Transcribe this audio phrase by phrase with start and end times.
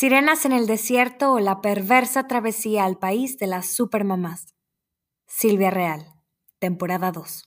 [0.00, 4.54] Sirenas en el desierto o la perversa travesía al país de las supermamás.
[5.26, 6.06] Silvia Real,
[6.58, 7.44] temporada 2.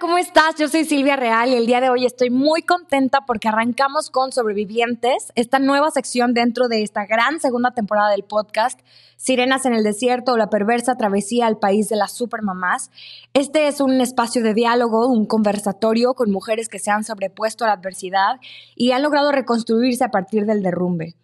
[0.00, 0.54] ¿Cómo estás?
[0.56, 4.32] Yo soy Silvia Real y el día de hoy estoy muy contenta porque arrancamos con
[4.32, 8.78] Sobrevivientes, esta nueva sección dentro de esta gran segunda temporada del podcast,
[9.16, 12.90] Sirenas en el Desierto o la perversa travesía al país de las supermamás.
[13.34, 17.68] Este es un espacio de diálogo, un conversatorio con mujeres que se han sobrepuesto a
[17.68, 18.40] la adversidad
[18.76, 21.14] y han logrado reconstruirse a partir del derrumbe.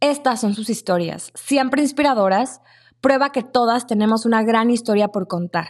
[0.00, 2.60] Estas son sus historias, siempre inspiradoras,
[3.00, 5.68] prueba que todas tenemos una gran historia por contar.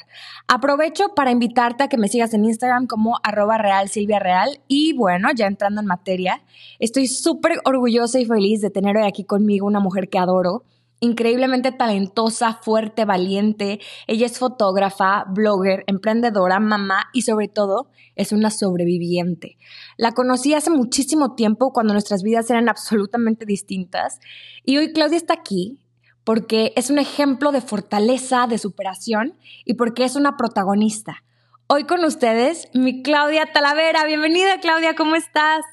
[0.48, 4.94] Aprovecho para invitarte a que me sigas en Instagram como arroba real Silvia Real y
[4.94, 6.42] bueno, ya entrando en materia,
[6.78, 10.64] estoy súper orgullosa y feliz de tener hoy aquí conmigo una mujer que adoro.
[11.02, 13.80] Increíblemente talentosa, fuerte, valiente.
[14.06, 19.56] Ella es fotógrafa, blogger, emprendedora, mamá y sobre todo es una sobreviviente.
[19.96, 24.20] La conocí hace muchísimo tiempo cuando nuestras vidas eran absolutamente distintas
[24.62, 25.78] y hoy Claudia está aquí
[26.24, 31.24] porque es un ejemplo de fortaleza, de superación y porque es una protagonista.
[31.66, 34.04] Hoy con ustedes, mi Claudia Talavera.
[34.04, 35.64] Bienvenida, Claudia, ¿cómo estás?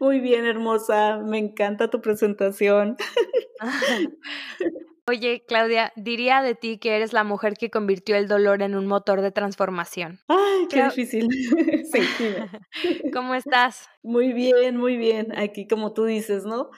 [0.00, 1.18] Muy bien, hermosa.
[1.18, 2.96] Me encanta tu presentación.
[5.10, 8.86] Oye, Claudia, diría de ti que eres la mujer que convirtió el dolor en un
[8.86, 10.20] motor de transformación.
[10.28, 11.26] Ay, qué difícil.
[11.92, 12.00] sí,
[13.12, 13.88] ¿Cómo estás?
[14.02, 15.36] Muy bien, muy bien.
[15.36, 16.70] Aquí, como tú dices, ¿no?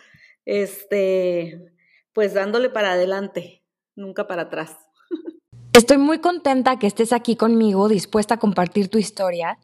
[0.47, 1.73] Este,
[2.13, 3.65] pues dándole para adelante,
[3.95, 4.77] nunca para atrás.
[5.73, 9.59] Estoy muy contenta que estés aquí conmigo, dispuesta a compartir tu historia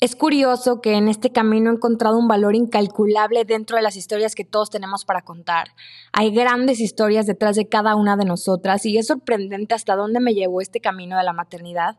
[0.00, 4.34] es curioso que en este camino he encontrado un valor incalculable dentro de las historias
[4.34, 5.68] que todos tenemos para contar.
[6.12, 10.34] Hay grandes historias detrás de cada una de nosotras y es sorprendente hasta dónde me
[10.34, 11.96] llevó este camino de la maternidad.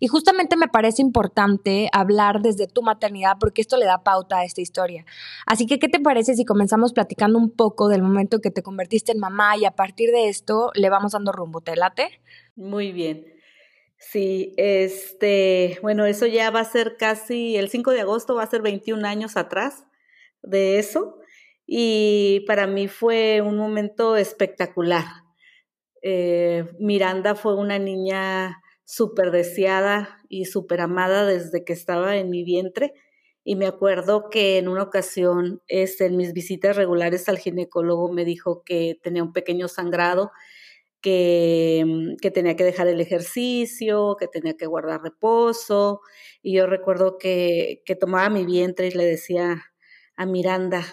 [0.00, 4.44] Y justamente me parece importante hablar desde tu maternidad porque esto le da pauta a
[4.44, 5.06] esta historia.
[5.46, 9.12] Así que, ¿qué te parece si comenzamos platicando un poco del momento que te convertiste
[9.12, 11.60] en mamá y a partir de esto le vamos dando rumbo?
[11.60, 12.20] ¿Te late?
[12.56, 13.35] Muy bien.
[13.98, 18.50] Sí, este, bueno, eso ya va a ser casi, el 5 de agosto va a
[18.50, 19.84] ser 21 años atrás
[20.42, 21.18] de eso
[21.66, 25.04] y para mí fue un momento espectacular.
[26.02, 32.44] Eh, Miranda fue una niña súper deseada y súper amada desde que estaba en mi
[32.44, 32.92] vientre
[33.44, 38.24] y me acuerdo que en una ocasión este, en mis visitas regulares al ginecólogo me
[38.24, 40.32] dijo que tenía un pequeño sangrado
[41.04, 46.00] Mm, que, tenía que dejar el ejercicio, que tenía que guardar reposo.
[46.42, 49.62] Y yo recuerdo que, tomaba mi vientre y le decía
[50.16, 50.84] a Miranda,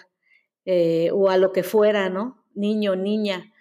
[0.66, 2.46] eh, o a lo que fuera, ¿no?
[2.56, 3.52] Niño, niña,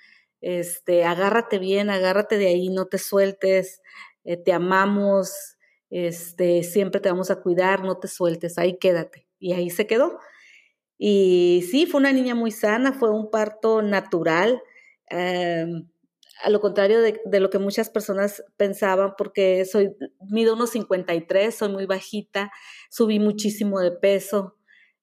[0.41, 3.81] este, agárrate bien, agárrate de ahí, no te sueltes,
[4.25, 5.56] eh, te amamos,
[5.91, 9.26] este, siempre te vamos a cuidar, no te sueltes, ahí quédate.
[9.38, 10.19] Y ahí se quedó.
[10.98, 14.62] Y sí, fue una niña muy sana, fue un parto natural.
[15.08, 15.91] Em,
[16.42, 19.94] a lo contrario de, lo que muchas personas pensaban, porque soy,
[20.28, 22.50] mido unos 53, soy muy bajita,
[22.90, 24.56] subí muchísimo de peso,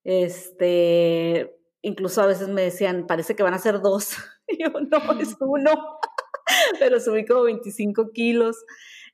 [0.03, 4.17] este, incluso a veces me decían, parece que van a ser dos,
[4.47, 5.99] y yo, no, es uno,
[6.79, 8.57] pero subí como 25 kilos,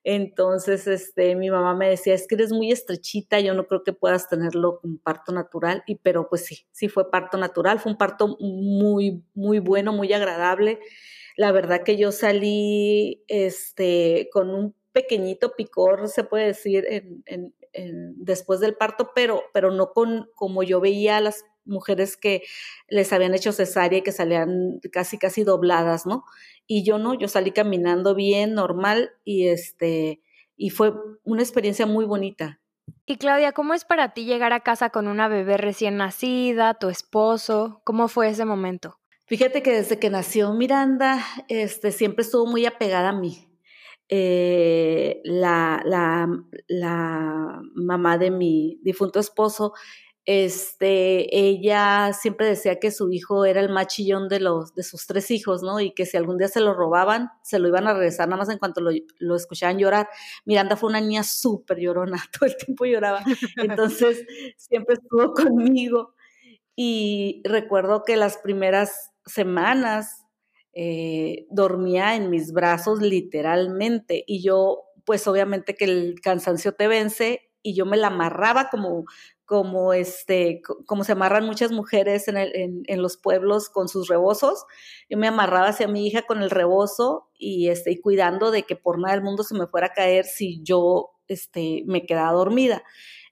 [0.07, 3.91] entonces, este, mi mamá me decía, es que eres muy estrechita, yo no creo que
[3.91, 7.97] puedas tenerlo con parto natural, y pero pues sí, sí fue parto natural, fue un
[7.97, 10.79] parto muy, muy bueno, muy agradable,
[11.35, 16.85] la verdad que yo salí este, con un pequeñito picor, se puede decir,
[17.25, 17.53] en,
[18.15, 22.43] después del parto, pero, pero no con como yo veía a las mujeres que
[22.87, 26.23] les habían hecho cesárea y que salían casi casi dobladas, ¿no?
[26.67, 30.21] Y yo no, yo salí caminando bien, normal, y este,
[30.55, 30.93] y fue
[31.23, 32.61] una experiencia muy bonita.
[33.05, 36.89] Y Claudia, ¿cómo es para ti llegar a casa con una bebé recién nacida, tu
[36.89, 37.81] esposo?
[37.83, 38.99] ¿Cómo fue ese momento?
[39.25, 43.49] Fíjate que desde que nació Miranda, este, siempre estuvo muy apegada a mí.
[44.07, 46.27] Eh, la, la,
[46.67, 49.73] la mamá de mi difunto esposo
[50.25, 55.05] este, ella siempre decía que su hijo era el más chillón de los, de sus
[55.05, 55.79] tres hijos, ¿no?
[55.79, 58.49] Y que si algún día se lo robaban, se lo iban a regresar nada más
[58.49, 58.89] en cuanto lo,
[59.19, 60.09] lo escuchaban llorar.
[60.43, 63.23] Miranda fue una niña súper llorona, todo el tiempo lloraba.
[63.57, 64.25] Entonces,
[64.57, 66.15] siempre estuvo conmigo.
[66.75, 70.25] Y recuerdo que las primeras semanas
[70.73, 74.23] eh, dormía en mis brazos literalmente.
[74.27, 79.05] Y yo, pues obviamente que el cansancio te vence y yo me la amarraba como,
[79.45, 84.65] como este, como se amarran muchas mujeres en, el, en, los pueblos con sus rebozos.
[85.09, 88.75] Yo me amarraba hacia mi hija con el rebozo y, este, y cuidando de que
[88.75, 92.83] por nada del mundo se me fuera a caer si yo este, me quedaba dormida.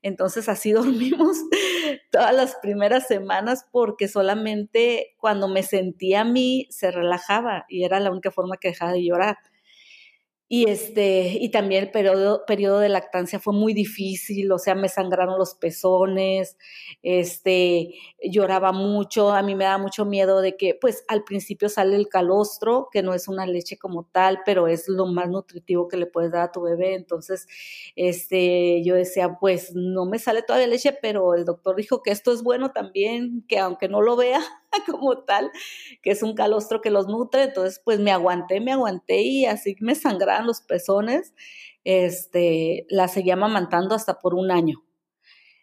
[0.03, 1.37] Entonces así dormimos
[2.11, 7.99] todas las primeras semanas porque solamente cuando me sentía a mí se relajaba y era
[7.99, 9.37] la única forma que dejaba de llorar.
[10.55, 14.87] Y, este, y también el periodo, periodo de lactancia fue muy difícil, o sea, me
[14.87, 16.59] sangraron los pezones,
[17.01, 21.95] este, lloraba mucho, a mí me daba mucho miedo de que, pues, al principio sale
[21.95, 25.97] el calostro, que no es una leche como tal, pero es lo más nutritivo que
[25.97, 26.93] le puedes dar a tu bebé.
[26.93, 27.47] Entonces,
[27.95, 32.31] este, yo decía, pues, no me sale todavía leche, pero el doctor dijo que esto
[32.31, 34.39] es bueno también, que aunque no lo vea,
[34.91, 35.51] como tal,
[36.01, 39.75] que es un calostro que los nutre, entonces pues me aguanté, me aguanté y así
[39.79, 41.33] me sangraban los pezones,
[41.83, 44.83] este, la seguía amamantando hasta por un año.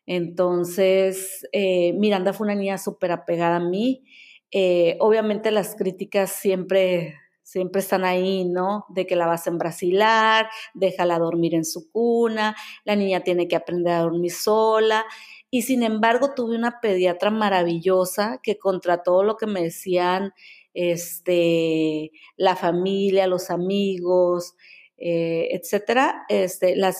[0.06, 4.04] Entonces, eh, Miranda fue una niña súper apegada a mí.
[4.50, 8.86] Eh, obviamente las críticas siempre, siempre están ahí, ¿no?
[8.88, 13.56] De que la vas a embrasilar, déjala dormir en su cuna, la niña tiene que
[13.56, 15.04] aprender a dormir sola.
[15.50, 20.32] Y sin embargo, tuve una pediatra maravillosa que contra todo lo que me decían
[20.74, 24.54] este, la familia, los amigos,
[24.96, 26.94] eh, etcétera, este, la,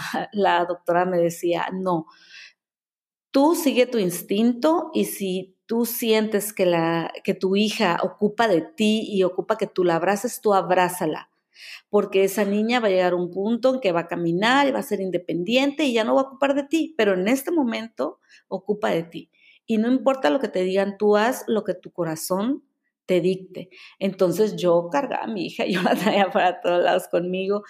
[0.32, 2.06] la, doctora me decía, no,
[3.30, 8.62] tú sigue tu instinto y si tú sientes que, la, que tu hija ocupa de
[8.62, 11.29] ti y ocupa que tú la abraces, tú abrázala
[11.88, 14.72] porque esa niña va a llegar a un punto en que va a caminar y
[14.72, 17.50] va a ser independiente y ya no va a ocupar de ti, pero en este
[17.50, 18.18] momento
[18.48, 19.30] ocupa de ti.
[19.66, 22.64] Y no importa lo que te digan, tú haz lo que tu corazón
[23.06, 23.70] te dicte.
[23.98, 27.64] Entonces yo cargaba a mi hija, yo la traía para todos lados conmigo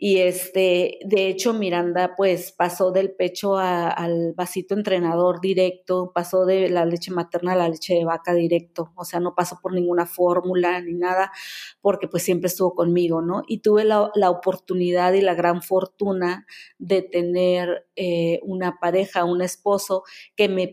[0.00, 6.70] y este, de hecho, Miranda pues pasó del pecho al vasito entrenador directo, pasó de
[6.70, 10.06] la leche materna a la leche de vaca directo, o sea, no pasó por ninguna
[10.06, 11.32] fórmula ni nada,
[11.80, 13.42] porque pues siempre estuvo conmigo, ¿no?
[13.48, 16.46] Y tuve la, oportunidad y la gran fortuna
[16.78, 20.04] de tener eh, una pareja, un esposo
[20.36, 20.68] que me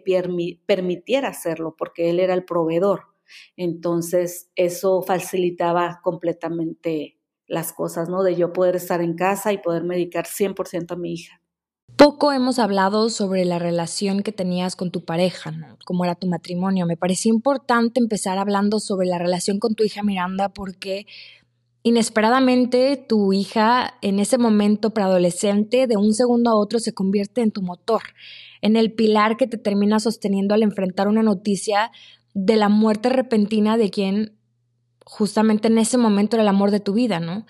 [0.67, 3.15] permitiera hacerlo, porque él era el proveedor.
[3.57, 7.14] Entonces, eso facilitaba completamente
[7.47, 8.23] las cosas, ¿no?
[8.23, 11.41] De yo poder estar en casa y poder medicar 100% a mi hija.
[11.97, 15.77] Poco hemos hablado sobre la relación que tenías con tu pareja, ¿no?
[15.85, 16.85] Cómo era tu matrimonio.
[16.85, 21.05] Me pareció importante empezar hablando sobre la relación con tu hija Miranda porque
[21.83, 27.51] inesperadamente tu hija en ese momento preadolescente de un segundo a otro se convierte en
[27.51, 28.01] tu motor,
[28.61, 31.91] en el pilar que te termina sosteniendo al enfrentar una noticia
[32.33, 34.35] de la muerte repentina de quien
[35.05, 37.45] justamente en ese momento era el amor de tu vida, ¿no?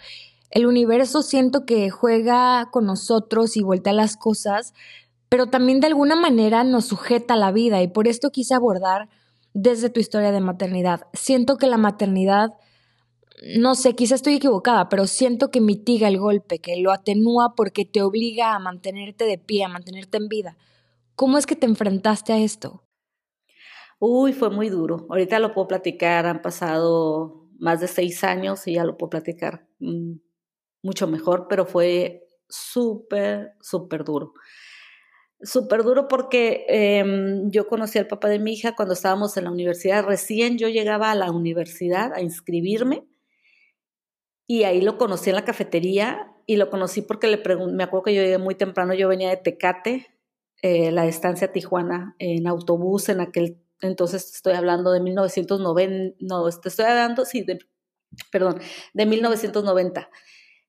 [0.52, 4.74] El universo siento que juega con nosotros y voltea las cosas,
[5.30, 9.10] pero también de alguna manera nos sujeta a la vida y por esto quise abordar
[9.54, 11.08] desde tu historia de maternidad.
[11.14, 12.52] Siento que la maternidad,
[13.58, 17.86] no sé, quizá estoy equivocada, pero siento que mitiga el golpe, que lo atenúa porque
[17.86, 20.58] te obliga a mantenerte de pie, a mantenerte en vida.
[21.16, 22.84] ¿Cómo es que te enfrentaste a esto?
[24.00, 25.06] Uy, fue muy duro.
[25.10, 29.68] Ahorita lo puedo platicar, han pasado más de seis años y ya lo puedo platicar
[29.80, 30.14] mm,
[30.84, 34.34] mucho mejor, pero fue súper, súper duro.
[35.42, 39.52] Súper duro porque em, yo conocí al papá de mi hija cuando estábamos en la
[39.52, 40.06] universidad.
[40.06, 43.06] Recién yo llegaba a la universidad a inscribirme
[44.48, 47.42] y ahí lo conocí en la cafetería y lo conocí porque le
[47.74, 50.08] me acuerdo que yo llegué muy temprano, yo venía de Tecate,
[50.62, 56.86] eh, la estancia Tijuana, en autobús en aquel entonces estoy hablando de 1990, no, estoy
[56.86, 57.60] hablando, sí, de,
[58.32, 58.60] perdón,
[58.94, 60.10] de 1990.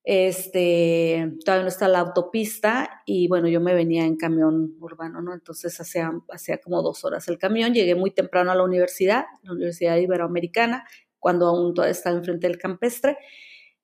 [0.09, 5.35] Este, todavía no está la autopista y bueno, yo me venía en camión urbano, ¿no?
[5.35, 9.53] Entonces hacía, hacía como dos horas el camión, llegué muy temprano a la universidad, la
[9.53, 10.87] Universidad Iberoamericana,
[11.19, 13.19] cuando aún todavía estaba enfrente del campestre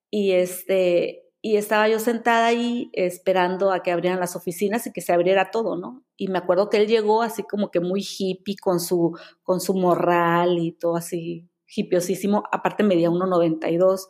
[0.09, 5.01] y este, y estaba yo sentada ahí esperando a que abrieran las oficinas y que
[5.01, 6.05] se abriera todo, ¿no?
[6.15, 9.73] Y me acuerdo que él llegó así como que muy hippie con su, con su
[9.73, 12.43] morral y todo así hippiosísimo.
[12.51, 14.07] Aparte medía 1,92,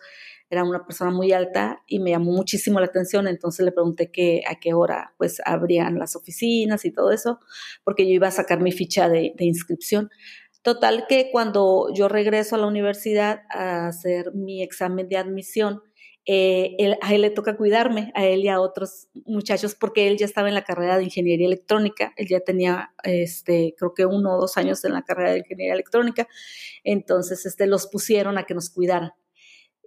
[0.49, 3.27] era una persona muy alta y me llamó muchísimo la atención.
[3.27, 7.39] Entonces le pregunté que, a qué hora pues abrían las oficinas y todo eso,
[7.83, 10.09] porque yo iba a sacar mi ficha de, de inscripción.
[10.61, 15.81] Total que cuando yo regreso a la universidad a hacer mi examen de admisión,
[16.25, 20.25] eh, a él le toca cuidarme, a él y a otros muchachos, porque él ya
[20.25, 24.41] estaba en la carrera de ingeniería electrónica, él ya tenía, este, creo que uno o
[24.41, 26.27] dos años en la carrera de ingeniería electrónica,
[26.83, 29.11] entonces, este, los pusieron a que nos cuidaran.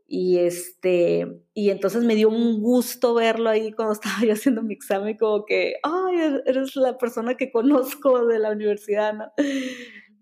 [0.09, 4.75] Y este, y entonces me dio un gusto verlo ahí cuando estaba yo haciendo mi
[4.75, 9.33] examen, como que, ay, er, eres la persona que conozco de la universidad, ¿no?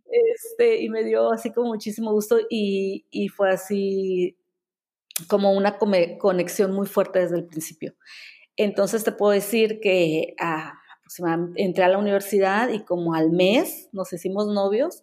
[0.07, 4.37] Este, y me dio así como muchísimo gusto y, y fue así
[5.29, 7.95] como una conexión muy fuerte desde el principio.
[8.57, 10.75] Entonces te puedo decir que ah,
[11.57, 15.03] entré a la universidad y como al mes nos hicimos novios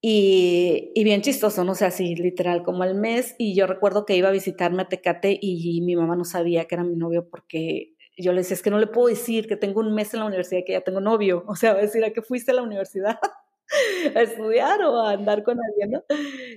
[0.00, 4.28] y, bien chistoso, no sé, así literal como al mes y yo recuerdo que iba
[4.28, 8.32] a visitarme a Tecate y mi mamá no sabía que era mi novio porque yo
[8.32, 10.60] le decía, es que no le puedo decir que tengo un mes en la universidad
[10.60, 12.62] y que ya tengo novio, o sea, va a decir a que fuiste a la
[12.62, 13.18] universidad.
[14.14, 16.04] a estudiar o a andar con alguien, ¿no?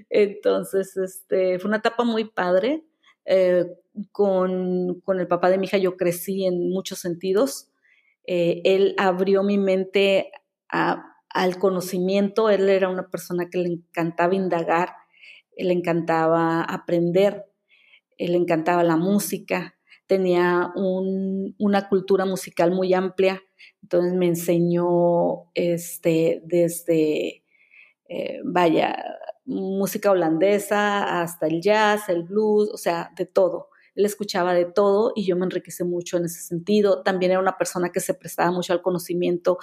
[0.10, 2.84] Entonces, este, fue una etapa muy padre.
[3.26, 3.66] Eh,
[4.12, 7.70] con, con, el papá de mi hija yo crecí en muchos sentidos.
[8.26, 10.32] Eh, él abrió mi mente
[10.70, 14.94] al conocimiento, él era una persona que le encantaba indagar,
[15.58, 17.46] le encantaba aprender,
[18.18, 19.76] le encantaba la música,
[20.06, 23.42] tenía un, una cultura musical muy amplia,
[23.82, 27.44] entonces me enseñó este, desde,
[28.08, 29.04] eh, vaya,
[29.46, 33.70] música holandesa hasta el jazz, el blues, o sea, de todo.
[33.96, 37.04] Él escuchaba de todo y yo me enriquecí mucho en ese sentido.
[37.04, 39.58] También era una persona que se prestaba mucho al conocimiento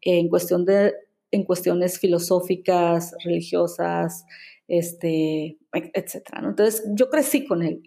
[0.00, 0.94] en, cuestión de,
[1.30, 4.24] en cuestiones filosóficas, religiosas,
[4.68, 6.42] este, etcétera.
[6.44, 7.82] Entonces, yo crecí con él,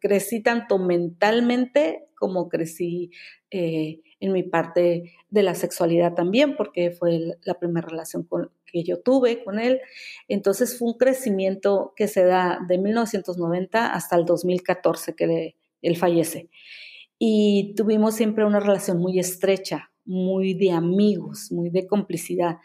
[0.00, 3.10] crecí tanto mentalmente como crecí
[3.50, 8.26] eh, en mi parte de la sexualidad también, porque fue la primera relación
[8.64, 9.80] que yo tuve con él.
[10.28, 16.48] Entonces, fue un crecimiento que se da de 1990 hasta el 2014 que él fallece.
[17.18, 22.58] Y tuvimos siempre una relación muy estrecha, muy de amigos, muy de complicidad.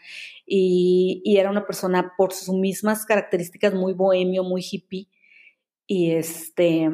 [0.46, 5.08] Y, era una persona por sus mismas características muy bohemio, muy hippie.
[5.86, 6.88] Y este.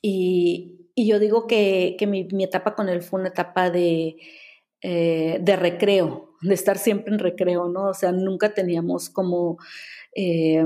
[0.00, 4.16] Y, yo digo que, mi, etapa con él fue una etapa de,
[4.80, 7.88] eh, de recreo, de estar siempre en recreo, ¿no?
[7.88, 9.58] O sea, nunca teníamos como.
[10.14, 10.64] Eh,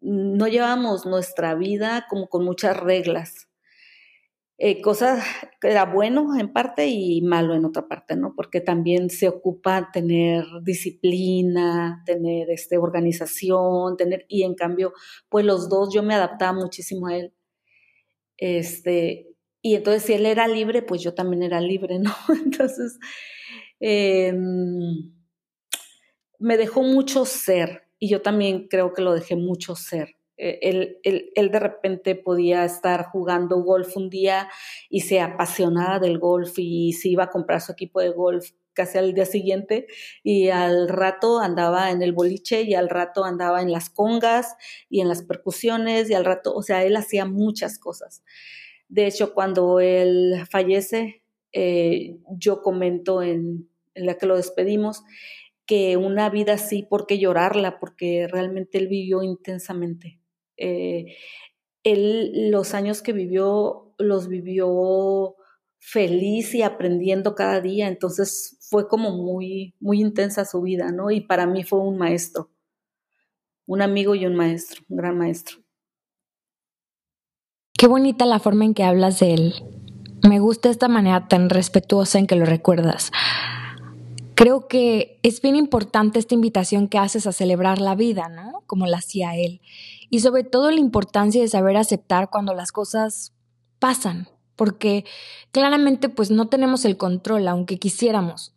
[0.00, 3.48] no llevamos nuestra vida como con muchas reglas
[4.56, 5.20] eh, cosa
[5.60, 8.34] que era bueno en parte y malo en otra parte, ¿no?
[8.36, 14.92] Porque también se ocupa tener disciplina, tener este, organización, tener, y en cambio,
[15.28, 17.34] pues los dos yo me adaptaba muchísimo a él.
[18.36, 19.33] Este,
[19.64, 22.14] y entonces si él era libre, pues yo también era libre, ¿no?
[22.44, 22.98] Entonces,
[23.80, 25.10] em,
[26.38, 30.16] me dejó mucho ser y yo también creo que lo dejé mucho ser.
[30.36, 34.50] Eh, él, él, de repente podía estar jugando golf un día
[34.90, 38.98] y se apasionaba del golf y se iba a comprar su equipo de golf casi
[38.98, 39.86] al día siguiente
[40.22, 44.56] y al rato andaba en el boliche y al rato andaba en las congas
[44.90, 48.22] y en las percusiones y al rato, o sea, él hacía muchas cosas.
[48.94, 55.02] De hecho, cuando él fallece, eh, yo comento en, la que lo despedimos
[55.66, 57.80] que una vida así, ¿por qué llorarla?
[57.80, 60.20] Porque realmente él vivió intensamente.
[60.56, 61.16] Eh,
[61.82, 65.34] él los años que vivió los vivió
[65.80, 71.10] feliz y aprendiendo cada día, entonces fue como muy, muy intensa su vida, ¿no?
[71.10, 72.52] Y para mí fue un maestro,
[73.66, 75.63] un amigo y un maestro, un gran maestro.
[77.84, 79.54] Qué bonita la forma en que hablas de él.
[80.26, 83.10] Me gusta esta manera tan respetuosa en que lo recuerdas.
[84.34, 88.62] Creo que es bien importante esta invitación que haces a celebrar la vida, ¿no?
[88.66, 89.60] Como la hacía él
[90.08, 93.34] y sobre todo la importancia de saber aceptar cuando las cosas
[93.80, 95.04] pasan, porque
[95.50, 98.54] claramente pues no tenemos el control, aunque quisiéramos.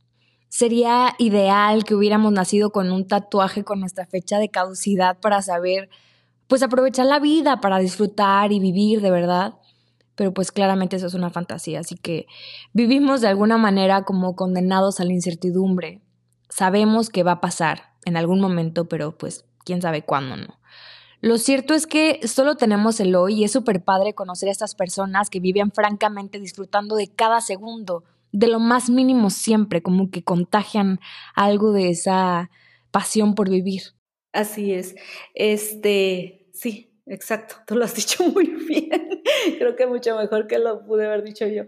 [0.48, 5.90] Sería ideal que hubiéramos nacido con un tatuaje con nuestra fecha de caducidad para saber,
[6.48, 9.56] pues aprovechar la vida, para disfrutar y vivir de verdad.
[10.16, 12.26] Pero pues claramente eso es una fantasía, así que
[12.74, 16.02] vivimos de alguna manera como condenados a la incertidumbre.
[16.50, 20.58] Sabemos que va a pasar en algún momento, pero pues quién sabe cuándo, ¿no?
[21.20, 24.76] Lo cierto es que solo tenemos el hoy y es súper padre conocer a estas
[24.76, 30.24] personas que viven francamente disfrutando de cada segundo, de lo más mínimo siempre, como que
[30.24, 31.00] contagian
[31.36, 32.52] algo de esa
[32.92, 33.82] pasión por vivir.
[34.32, 34.96] Así es.
[35.34, 39.24] Este, sí, exacto, tú lo has dicho muy bien.
[39.58, 41.64] Creo que mucho mejor que lo pude haber dicho yo.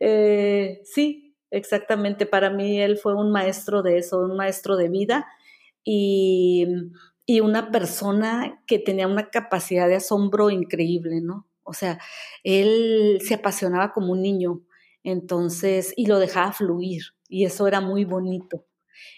[0.00, 2.26] Eh, sí, exactamente.
[2.26, 5.26] Para mí él fue un maestro de eso, un maestro de vida
[5.84, 6.66] y
[7.30, 11.46] y una persona que tenía una capacidad de asombro increíble, ¿no?
[11.62, 12.00] O sea,
[12.42, 14.62] él se apasionaba como un niño,
[15.04, 18.66] entonces, y lo dejaba fluir, y eso era muy bonito.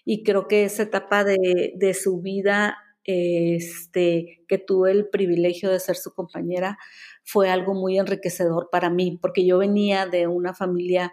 [0.05, 5.81] Y creo que esa etapa de, de su vida, este, que tuve el privilegio de
[5.81, 6.79] ser su compañera,
[7.25, 11.13] fue algo muy enriquecedor para mí, porque yo venía de una familia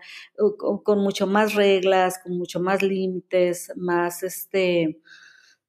[0.83, 4.99] con mucho más reglas, con mucho más límites, más, este,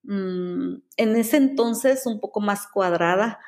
[0.02, 3.38] Mm, en ese entonces un poco más cuadrada,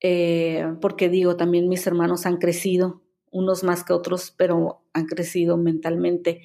[0.00, 5.56] eh, porque digo, también mis hermanos han crecido, unos más que otros, pero han crecido
[5.56, 6.42] mentalmente.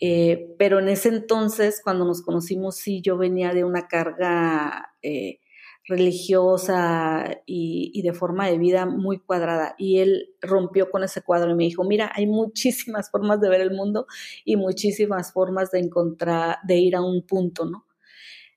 [0.00, 5.40] Eh, pero en ese entonces, cuando nos conocimos, sí, yo venía de una carga eh,
[5.86, 9.74] religiosa y, y, de forma de vida muy cuadrada.
[9.78, 13.60] Y él rompió con ese cuadro y me dijo, mira, hay muchísimas formas de ver
[13.60, 14.06] el mundo
[14.44, 17.86] y muchísimas formas de encontrar, de ir a un punto, ¿no?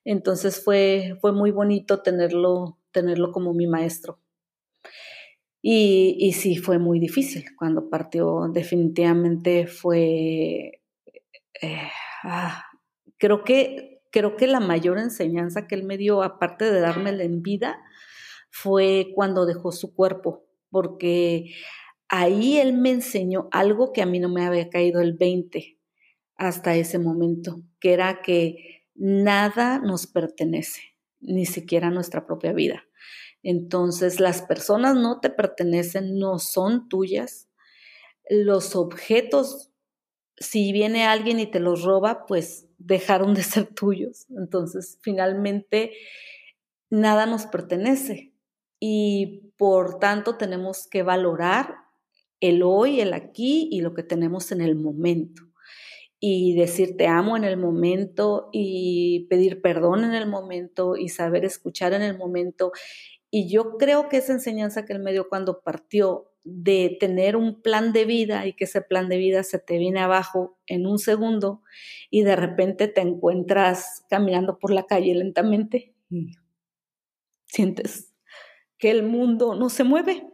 [0.04, 4.18] Entonces fue, fue muy bonito tenerlo, tenerlo como mi maestro.
[5.62, 7.44] Y, y sí, fue muy difícil.
[7.56, 10.79] Cuando partió, definitivamente fue...
[11.62, 11.90] Eh,
[12.24, 12.64] ah,
[13.18, 17.42] creo, que, creo que la mayor enseñanza que él me dio, aparte de dármela en
[17.42, 17.80] vida,
[18.50, 21.54] fue cuando dejó su cuerpo, porque
[22.08, 25.78] ahí él me enseñó algo que a mí no me había caído el 20
[26.36, 30.82] hasta ese momento, que era que nada nos pertenece,
[31.20, 32.84] ni siquiera nuestra propia vida.
[33.42, 37.48] Entonces, las personas no te pertenecen, no son tuyas.
[38.28, 39.69] Los objetos,
[40.40, 44.26] si viene alguien y te los roba, pues dejaron de ser tuyos.
[44.30, 45.92] Entonces, finalmente,
[46.88, 48.32] nada nos pertenece.
[48.80, 51.76] Y por tanto, tenemos que valorar
[52.40, 55.50] el hoy, el aquí y lo que tenemos en el momento
[56.20, 61.46] y decir te amo en el momento y pedir perdón en el momento y saber
[61.46, 62.72] escuchar en el momento.
[63.30, 67.60] Y yo creo que esa enseñanza que él me dio cuando partió de tener un
[67.60, 70.98] plan de vida y que ese plan de vida se te viene abajo en un
[70.98, 71.62] segundo
[72.10, 76.36] y de repente te encuentras caminando por la calle lentamente y
[77.46, 78.14] sientes
[78.78, 80.26] que el mundo no se mueve,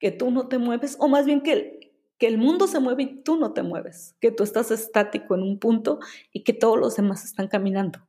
[0.00, 1.84] que tú no te mueves, o más bien que
[2.18, 5.42] que el mundo se mueve y tú no te mueves, que tú estás estático en
[5.42, 5.98] un punto
[6.32, 8.08] y que todos los demás están caminando.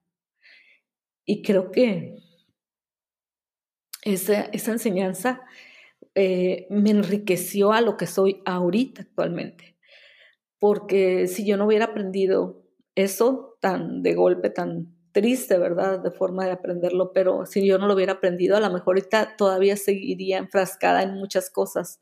[1.26, 2.16] Y creo que
[4.04, 5.42] esa, esa enseñanza
[6.16, 9.76] eh, me enriqueció a lo que soy ahorita actualmente.
[10.60, 12.64] Porque si yo no hubiera aprendido
[12.96, 16.00] eso tan de golpe, tan triste, ¿verdad?
[16.00, 19.36] De forma de aprenderlo, pero si yo no lo hubiera aprendido, a lo mejor ahorita
[19.38, 22.02] todavía seguiría enfrascada en muchas cosas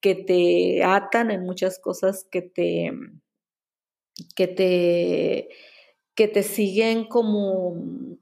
[0.00, 2.92] que te atan en muchas cosas que te,
[4.36, 5.48] que te,
[6.14, 7.74] que te siguen como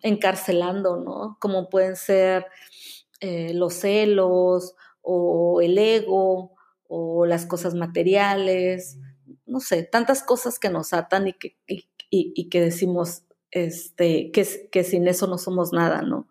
[0.03, 1.37] encarcelando, ¿no?
[1.41, 2.47] Como pueden ser
[3.21, 6.55] eh, los celos o el ego
[6.89, 8.99] o las cosas materiales,
[9.47, 11.57] no sé, tantas cosas que nos atan y que,
[12.11, 16.29] y, que decimos este, que, que sin eso no somos nada, ¿no?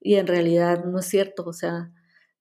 [0.00, 1.92] Y en realidad no es cierto, o sea,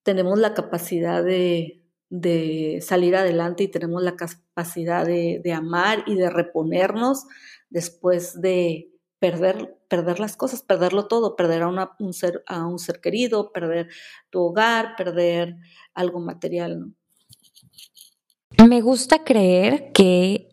[0.04, 6.30] tenemos la capacidad de, de salir adelante y tenemos la capacidad de, amar y de
[6.30, 7.26] reponernos
[7.70, 8.92] después de
[9.32, 13.90] perder, perder las cosas, perderlo todo, perder a, un, ser, a un ser querido, perder
[14.30, 15.56] tu hogar, perder
[15.96, 16.80] algo material.
[18.58, 18.68] ¿no?
[18.68, 20.50] Me gusta creer que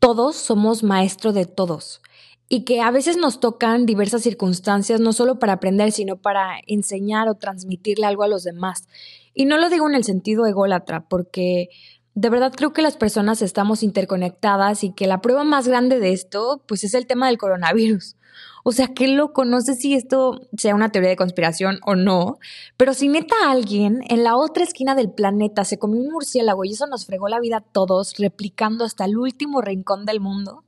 [0.00, 2.02] todos somos maestro de todos
[2.48, 7.28] y que a veces nos tocan diversas circunstancias, no solo para aprender, sino para enseñar
[7.28, 8.88] o transmitirle algo a los demás.
[9.34, 11.68] Y no lo digo en el sentido ególatra, porque
[12.14, 16.12] de verdad creo que las personas estamos interconectadas y que la prueba más grande de
[16.12, 18.16] esto, pues es el tema del coronavirus.
[18.62, 22.38] O sea, qué loco, no sé si esto sea una teoría de conspiración o no,
[22.76, 26.72] pero si neta alguien en la otra esquina del planeta se comió un murciélago y
[26.72, 30.64] eso nos fregó la vida a todos, replicando hasta el último rincón del mundo,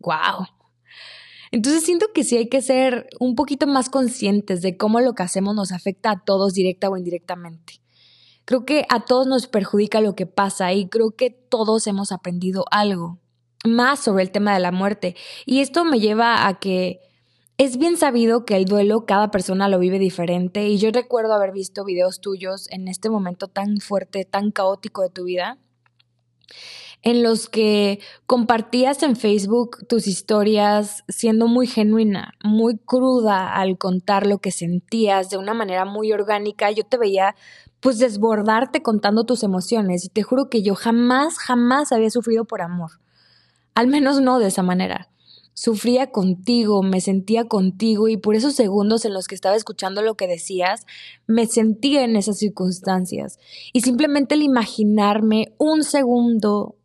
[0.00, 0.46] wow.
[1.50, 5.22] Entonces siento que sí hay que ser un poquito más conscientes de cómo lo que
[5.22, 7.80] hacemos nos afecta a todos directa o indirectamente.
[8.50, 12.64] Creo que a todos nos perjudica lo que pasa y creo que todos hemos aprendido
[12.72, 13.20] algo
[13.64, 15.14] más sobre el tema de la muerte.
[15.46, 16.98] Y esto me lleva a que
[17.58, 21.52] Es bien sabido que el duelo cada persona lo vive diferente y yo recuerdo haber
[21.52, 25.56] visto videos tuyos en este momento tan fuerte, tan caótico de tu vida,
[27.02, 34.26] en los que compartías en Facebook tus historias siendo muy genuina, muy cruda al contar
[34.26, 36.72] lo que sentías de una manera muy orgánica.
[36.72, 37.36] Yo te veía
[37.80, 42.62] pues desbordarte contando tus emociones y te juro que yo jamás, jamás había sufrido por
[42.62, 42.92] amor.
[43.74, 45.08] Al menos no de esa manera.
[45.54, 50.14] Sufría contigo, me sentía contigo y por esos segundos en los que estaba escuchando lo
[50.14, 50.86] que decías,
[51.26, 53.38] me sentía en esas circunstancias.
[53.72, 56.76] Y simplemente el imaginarme un segundo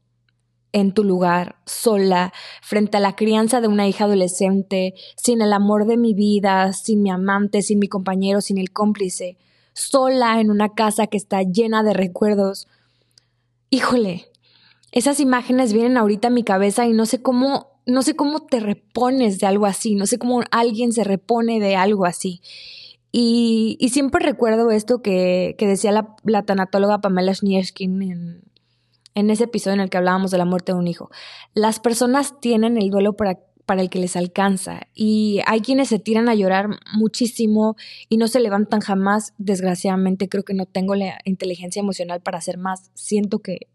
[0.76, 5.86] en tu lugar, sola, frente a la crianza de una hija adolescente, sin el amor
[5.86, 9.38] de mi vida, sin mi amante, sin mi compañero, sin el cómplice,
[9.76, 12.68] sola en una casa que está llena de recuerdos.
[13.70, 14.26] Híjole,
[14.92, 18.62] esas imágenes vienen ahorita a mi cabeza y no sé cómo, no sé cómo te
[18.62, 22.42] repones de algo así, no sé cómo alguien se repone de algo así.
[23.12, 28.44] Y, siempre recuerdo esto que, que decía la, la, tanatóloga Pamela Schnierskin en,
[29.14, 31.10] en ese episodio en el que hablábamos de la muerte de un hijo.
[31.54, 36.00] Las personas tienen el duelo para, para el que les alcanza y hay quienes se
[36.00, 37.76] tiran a llorar muchísimo
[38.10, 39.34] y no se levantan jamás.
[39.38, 42.92] Desgraciadamente creo que no tengo la inteligencia emocional para hacer más.
[42.94, 43.68] Siento que,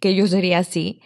[0.00, 1.00] que yo sería así.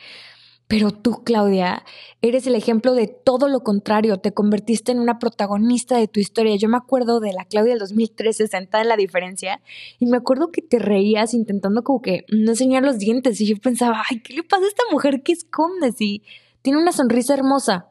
[0.68, 1.82] Pero tú, Claudia,
[2.20, 4.18] eres el ejemplo de todo lo contrario.
[4.18, 6.56] Te convertiste en una protagonista de tu historia.
[6.56, 9.62] Yo me acuerdo de la Claudia del 2013 sentada en la diferencia
[9.98, 13.56] y me acuerdo que te reías intentando como que no enseñar los dientes y yo
[13.56, 15.22] pensaba, ay, ¿qué le pasa a esta mujer?
[15.22, 15.90] ¿Qué esconde?
[15.92, 16.22] Si
[16.60, 17.87] tiene una sonrisa hermosa.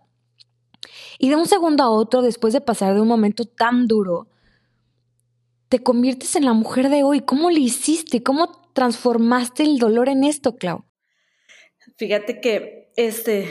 [1.20, 4.28] Y de un segundo a otro, después de pasar de un momento tan duro,
[5.70, 7.22] te conviertes en la mujer de hoy.
[7.22, 8.24] ¿Cómo le hiciste?
[8.24, 10.86] ¿Cómo transformaste el dolor en esto, Clau?
[11.98, 13.50] Fíjate que, este,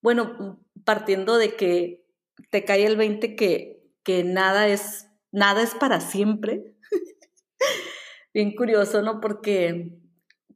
[0.00, 2.06] bueno, partiendo de que
[2.50, 6.76] te cae el 20 que, que nada es, nada es para siempre.
[8.32, 9.20] Bien curioso, ¿no?
[9.20, 9.98] Porque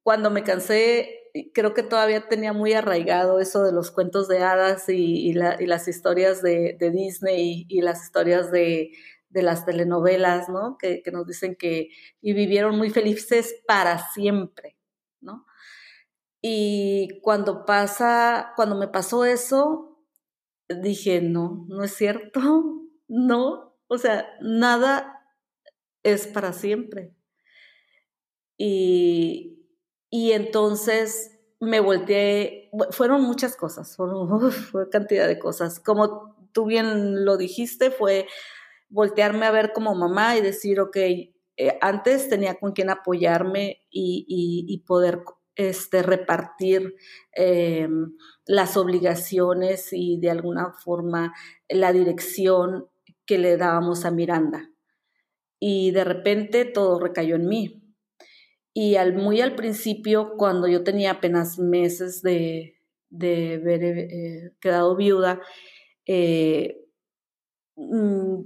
[0.03, 1.19] cuando me cansé,
[1.55, 6.43] creo que todavía tenía muy arraigado eso de los cuentos de hadas y, las historias
[6.43, 8.93] de, Disney y, las historias de,
[9.31, 10.77] las telenovelas, ¿no?
[10.79, 11.90] Que, que, nos dicen que
[12.21, 14.77] y vivieron muy felices para siempre,
[15.21, 15.47] ¿no?
[16.43, 19.90] Y cuando pasa, cuando me pasó eso,
[20.69, 22.40] dije, no, no es cierto,
[23.09, 25.27] no, o sea, nada
[26.03, 27.14] es para siempre.
[28.57, 29.60] Y,
[30.11, 33.96] y entonces me volteé, fueron muchas cosas,
[34.70, 35.81] fue cantidad de cosas.
[35.81, 38.27] Como tú bien lo dijiste, fue
[38.88, 44.25] voltearme a ver como mamá y decir, ok, eh, antes tenía con quien apoyarme y,
[44.27, 45.23] y, y poder
[45.57, 46.96] este, repartir
[47.37, 47.87] eh,
[48.46, 51.35] las obligaciones y de alguna forma
[51.68, 52.88] la dirección
[53.27, 54.70] que le dábamos a Miranda.
[55.59, 57.89] Y de repente todo recayó en mí.
[58.72, 62.76] Y al, muy al principio, cuando yo tenía apenas meses de,
[63.11, 65.40] de haber eh, quedado viuda,
[66.06, 66.78] eh,
[67.76, 68.42] mm,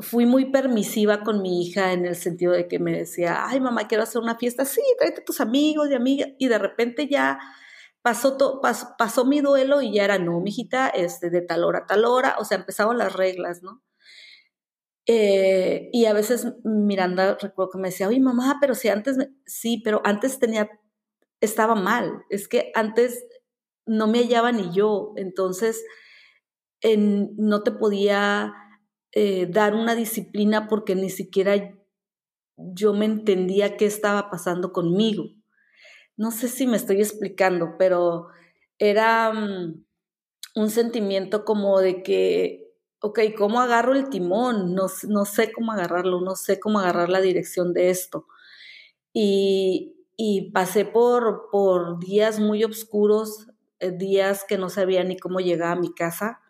[0.00, 3.86] fui muy permisiva con mi hija en el sentido de que me decía, ay mamá,
[3.88, 7.38] quiero hacer una fiesta, sí, tráete tus amigos y amigas, y de repente ya
[8.02, 8.36] pasó,
[8.98, 12.36] pasó, mi duelo y ya era, no, mijita, este, de tal hora a tal hora,
[12.38, 13.82] o sea, empezaban las reglas, ¿no?
[15.06, 19.80] Eh, y a veces Miranda recuerdo que me decía, oye mamá, pero si antes, sí,
[19.84, 20.70] pero antes tenía,
[21.40, 23.26] estaba mal, es que antes
[23.86, 25.84] no me hallaba ni yo, entonces
[26.80, 28.54] en, no te podía
[29.12, 31.74] eh, dar una disciplina porque ni siquiera
[32.56, 35.24] yo me entendía qué estaba pasando conmigo.
[36.16, 38.28] No sé si me estoy explicando, pero
[38.78, 39.84] era mm,
[40.56, 42.63] un sentimiento como de que,
[43.04, 44.74] ok, ¿cómo agarro el timón?
[44.74, 48.26] No, no, sé cómo agarrarlo, no sé cómo agarrar la dirección de esto.
[49.12, 55.40] Y, y pasé por, por días muy oscuros, eh, días que no sabía ni cómo
[55.40, 56.40] llegar a mi casa.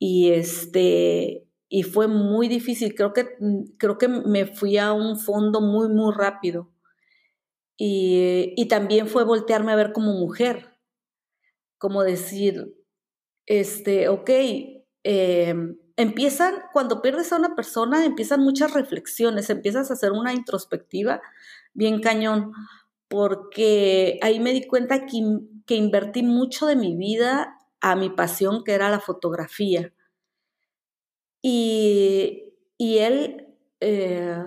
[0.00, 2.96] Y este, y fue muy difícil.
[2.96, 6.68] Creo que, mm, creo que me fui a un fondo muy, muy rápido.
[7.76, 10.76] Y, y también fue voltearme a ver como mujer,
[11.78, 12.74] como decir,
[13.46, 14.30] este, ok,
[15.04, 15.54] eh,
[15.96, 21.20] empiezan, cuando pierdes a una persona, empiezan muchas reflexiones, empiezas a hacer una introspectiva
[21.74, 22.52] bien cañón,
[23.08, 25.20] porque ahí me di cuenta que,
[25.66, 29.92] que invertí mucho de mi vida a mi pasión, que era la fotografía.
[31.42, 33.46] Y, y él,
[33.80, 34.44] eh,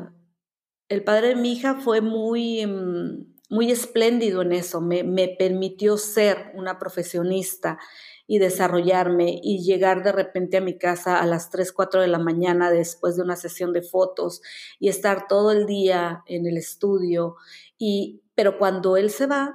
[0.89, 5.97] el padre de mi hija, fue muy, mm, muy espléndido en eso, me, me permitió
[5.97, 7.79] ser una profesionista
[8.25, 12.19] y desarrollarme y llegar de repente a mi casa a las 3, 4 de la
[12.19, 14.41] mañana después de una sesión de fotos
[14.79, 17.35] y estar todo el día en el estudio.
[17.77, 19.53] Y, pero cuando él se va,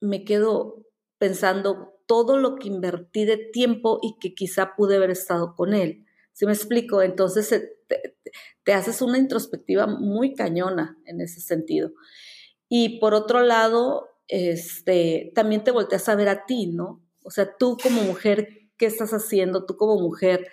[0.00, 0.84] me quedo
[1.18, 6.04] pensando todo lo que invertí de tiempo y que quizá pude haber estado con él.
[6.32, 7.02] ¿Sí me explico?
[7.02, 7.48] Entonces
[7.88, 8.16] te,
[8.62, 11.92] te haces una introspectiva muy cañona en ese sentido.
[12.68, 17.05] Y por otro lado, este, también te volteas a ver a ti, ¿no?
[17.26, 19.66] O sea, tú como mujer, ¿qué estás haciendo?
[19.66, 20.48] Tú como mujer,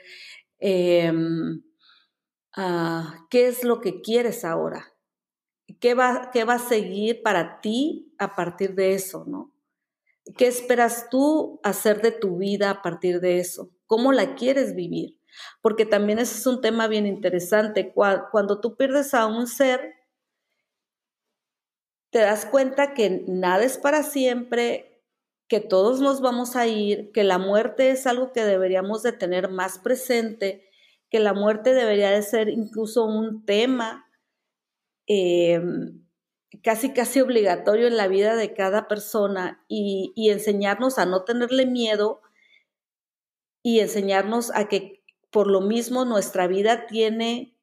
[0.60, 1.62] em,
[2.56, 4.92] ah, ¿qué es lo que quieres ahora?
[5.80, 9.54] ¿Qué va, ¿Qué va a seguir para ti a partir de eso, no?
[10.36, 13.70] ¿Qué esperas tú hacer de tu vida a partir de eso?
[13.86, 15.20] ¿Cómo la quieres vivir?
[15.62, 17.94] Porque también ese es un tema bien interesante.
[17.94, 19.94] Cuando tú pierdes a un ser,
[22.10, 24.93] te das cuenta que nada es para siempre,
[25.54, 29.52] que todos nos vamos a ir, que la muerte es algo que deberíamos de tener
[29.52, 30.68] más presente,
[31.12, 34.10] que la muerte debería de ser incluso un tema
[35.06, 36.04] em,
[36.64, 41.68] casi casi obligatorio en la vida de cada persona y, y enseñarnos a no tenerle
[41.68, 42.22] miedo
[43.62, 47.56] y enseñarnos a que por lo mismo nuestra vida tiene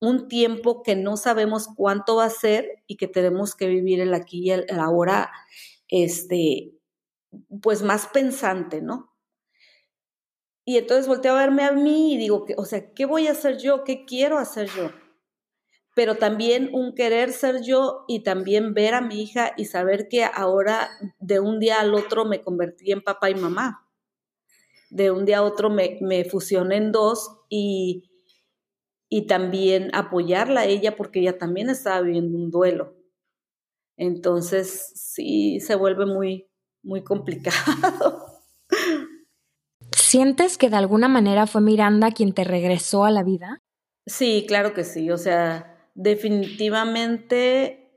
[0.00, 4.14] un tiempo que no sabemos cuánto va a ser y que tenemos que vivir el
[4.14, 5.30] aquí y el ahora
[5.86, 6.75] este,
[7.60, 9.16] pues más pensante, ¿no?
[10.64, 13.32] Y entonces volteo a verme a mí y digo, que, o sea, ¿qué voy a
[13.32, 13.84] hacer yo?
[13.84, 14.90] ¿Qué quiero hacer yo?
[15.94, 20.24] Pero también un querer ser yo y también ver a mi hija y saber que
[20.24, 23.88] ahora de un día al otro me convertí en papá y mamá.
[24.90, 28.10] De un día a otro me, me fusioné en dos y,
[29.08, 32.96] y también apoyarla a ella porque ella también estaba viviendo un duelo.
[33.96, 36.48] Entonces, sí, se vuelve muy,
[36.86, 38.40] muy complicado.
[39.92, 43.60] ¿Sientes que de alguna manera fue Miranda quien te regresó a la vida?
[44.06, 45.10] Sí, claro que sí.
[45.10, 47.90] O sea, definitivamente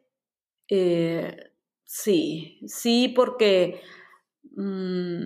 [0.67, 1.51] eh,
[1.85, 3.79] sí, sí, porque
[4.55, 5.25] mm,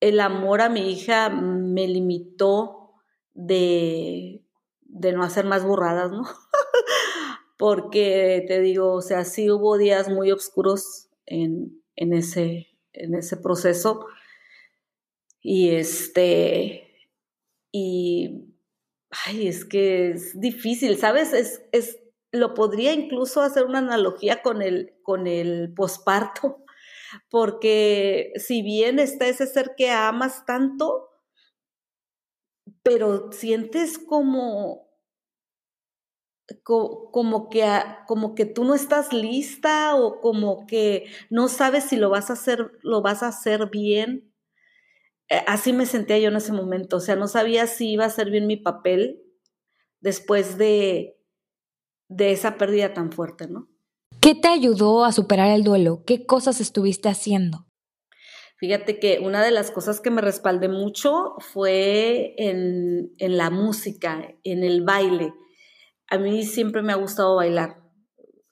[0.00, 2.92] el amor a mi hija me limitó
[3.32, 4.44] de,
[4.82, 6.24] de no hacer más burradas, ¿no?
[7.56, 13.36] porque te digo, o sea, sí hubo días muy oscuros en, en ese, en ese
[13.36, 14.06] proceso.
[15.42, 17.08] Y este,
[17.70, 18.54] y,
[19.26, 21.32] ay, es que es difícil, ¿sabes?
[21.32, 22.00] Es, es,
[22.32, 26.64] lo podría incluso hacer una analogía con el, con el posparto,
[27.30, 31.08] porque si bien está ese ser que amas tanto,
[32.82, 34.89] pero sientes como
[36.64, 37.64] como que,
[38.06, 42.34] como que tú no estás lista o como que no sabes si lo vas a
[42.34, 44.32] hacer, lo vas a hacer bien.
[45.28, 48.10] Eh, así me sentía yo en ese momento, o sea, no sabía si iba a
[48.10, 49.22] ser bien mi papel
[50.00, 51.16] después de,
[52.08, 53.68] de esa pérdida tan fuerte, ¿no?
[54.20, 56.02] ¿Qué te ayudó a superar el duelo?
[56.04, 57.66] ¿Qué cosas estuviste haciendo?
[58.56, 64.34] Fíjate que una de las cosas que me respaldé mucho fue en, en la música,
[64.42, 65.32] en el baile
[66.10, 67.76] a mí siempre me ha gustado bailar,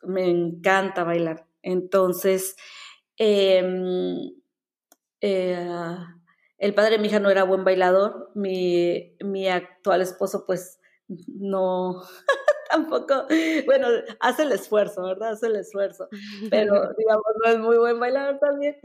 [0.03, 1.47] me encanta bailar.
[1.62, 2.57] Entonces,
[3.16, 4.33] em,
[5.21, 5.97] eh,
[6.59, 12.03] el padre de mi hija no era buen bailador, mi, mi actual esposo pues no,
[12.71, 13.27] tampoco,
[13.66, 13.88] bueno,
[14.21, 15.33] hace el esfuerzo, ¿verdad?
[15.33, 16.09] Hace el esfuerzo,
[16.51, 18.77] pero digamos, no es muy buen bailador también.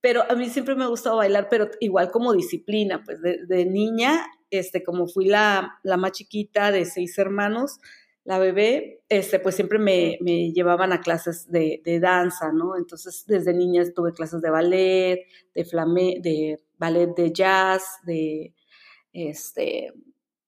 [0.00, 3.64] Pero a mí siempre me ha gustado bailar, pero igual como disciplina, pues de, de
[3.66, 7.78] niña, este, como fui la, la más chiquita de seis hermanos,
[8.24, 10.16] la bebé, este, pues siempre me,
[10.52, 12.76] llevaban a clases de, danza, ¿no?
[12.76, 18.54] Entonces, desde niña tuve clases de ballet, de flame, de ballet de jazz, de
[19.12, 19.92] este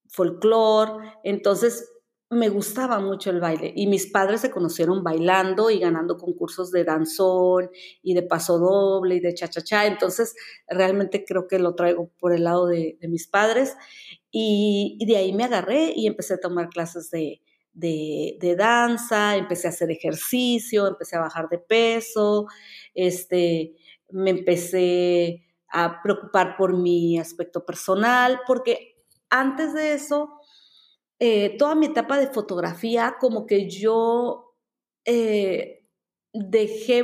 [0.09, 1.13] folclore.
[1.25, 1.91] Entonces,
[2.31, 6.85] me gustaba mucho el baile y mis padres se conocieron bailando y ganando concursos de
[6.85, 7.71] danzón
[8.03, 9.87] y de paso doble y de cha-cha-cha.
[9.87, 10.35] Entonces,
[10.69, 13.77] realmente creo que lo traigo por el lado de, mis padres
[14.31, 17.41] y, de ahí me agarré y empecé a tomar clases de,
[17.75, 22.47] de, danza, empecé a hacer ejercicio, empecé a bajar de peso,
[22.95, 23.75] este,
[24.11, 30.41] me empecé a preocupar por mi aspecto personal, porque antes de eso,
[31.19, 34.57] eh, toda mi etapa de fotografía, como que yo
[35.05, 35.85] eh,
[36.33, 37.03] dejé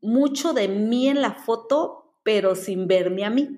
[0.00, 3.48] mucho de mí en la foto, pero sin verme a mí.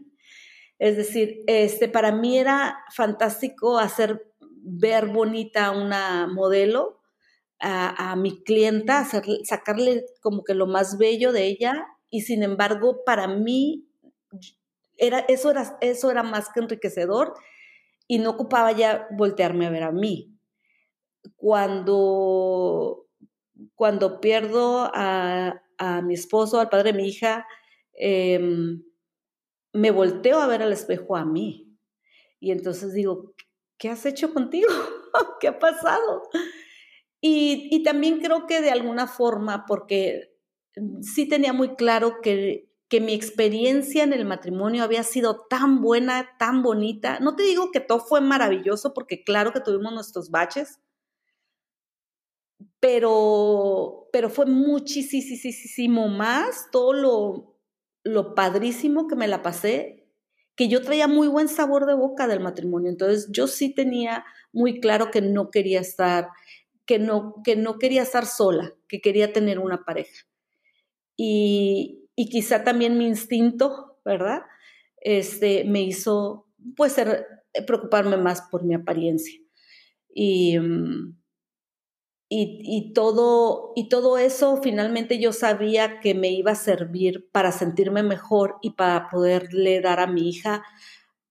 [0.78, 4.29] Es decir, este, para mí era fantástico hacer
[4.62, 7.00] ver bonita una modelo,
[7.62, 9.06] a, mi clienta,
[9.44, 13.86] sacarle como que lo más bello de ella y sin embargo para mí
[14.96, 17.34] era, eso, era, eso era más que enriquecedor
[18.06, 20.34] y no ocupaba ya voltearme a ver a mí.
[21.36, 23.06] Cuando,
[23.74, 27.46] cuando pierdo a, a mi esposo, al padre de mi hija,
[27.94, 28.82] em,
[29.72, 31.78] me volteo a ver al espejo a mí.
[32.40, 33.34] Y entonces digo,
[33.80, 34.68] ¿qué has hecho contigo?
[35.40, 36.22] ¿Qué ha pasado?
[37.20, 40.36] Y, también creo que de alguna forma, porque
[40.76, 45.80] mm, sí tenía muy claro que, que mi experiencia en el matrimonio había sido tan
[45.80, 47.18] buena, tan bonita.
[47.20, 50.78] No te digo que todo fue maravilloso, porque claro que tuvimos nuestros baches,
[52.80, 57.58] pero, pero fue muchísimo más todo lo,
[58.04, 59.99] lo padrísimo que me la pasé,
[60.60, 62.90] que yo traía muy buen sabor de boca del matrimonio.
[62.90, 66.28] Entonces yo sí tenía muy claro que no quería estar
[66.84, 70.26] que no, que no quería estar sola, que quería tener una pareja.
[71.16, 74.42] Y, quizá también mi instinto, ¿verdad?
[74.98, 76.46] Este, me hizo,
[76.76, 77.26] pues, ser,
[77.66, 79.40] preocuparme más por mi apariencia.
[80.14, 80.58] Y,
[82.32, 88.04] y, todo, y todo eso finalmente yo sabía que me iba a servir para sentirme
[88.04, 90.62] mejor y para poderle dar a mi hija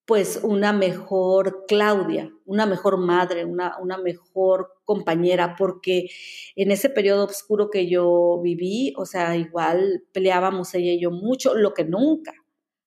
[0.05, 6.09] pues una mejor Claudia, una mejor madre, una, una mejor compañera, porque
[6.55, 11.53] en ese periodo oscuro que yo viví, o sea, igual peleábamos ella y yo mucho,
[11.53, 12.33] lo que nunca,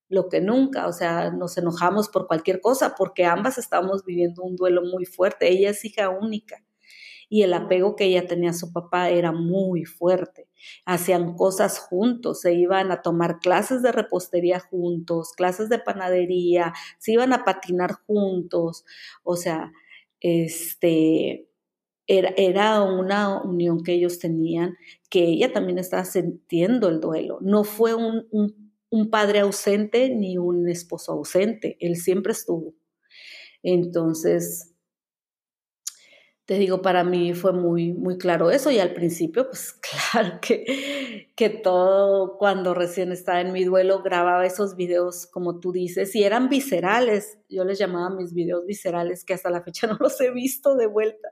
[0.08, 4.56] lo que nunca, o sea, nos enojamos por cualquier cosa, porque ambas estábamos viviendo un
[4.56, 6.62] duelo muy fuerte, ella es hija única
[7.32, 10.50] y el apego que ella tenía a su papá era muy fuerte.
[10.84, 17.12] Hacían cosas juntos, se iban a tomar clases de repostería juntos, clases de panadería, se
[17.12, 18.84] iban a patinar juntos,
[19.22, 19.72] o sea,
[20.20, 21.48] este,
[22.06, 24.76] era, era, una unión que ellos tenían,
[25.08, 27.38] que ella también estaba sintiendo el duelo.
[27.40, 28.26] No fue un,
[28.90, 32.74] un padre ausente ni un esposo ausente, él siempre estuvo.
[33.62, 34.71] Entonces,
[36.44, 39.72] te digo, para mí fue muy, muy claro eso y al principio, pues
[40.12, 45.72] claro que, que todo cuando recién estaba en mi duelo grababa esos videos, como tú
[45.72, 49.96] dices, y eran viscerales, yo les llamaba mis videos viscerales, que hasta la fecha no
[50.00, 51.28] los he visto de vuelta,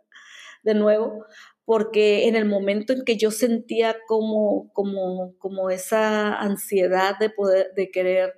[0.63, 1.25] de nuevo,
[1.65, 7.73] porque en el momento en que yo sentía como, como, como esa ansiedad de poder,
[7.75, 8.35] de querer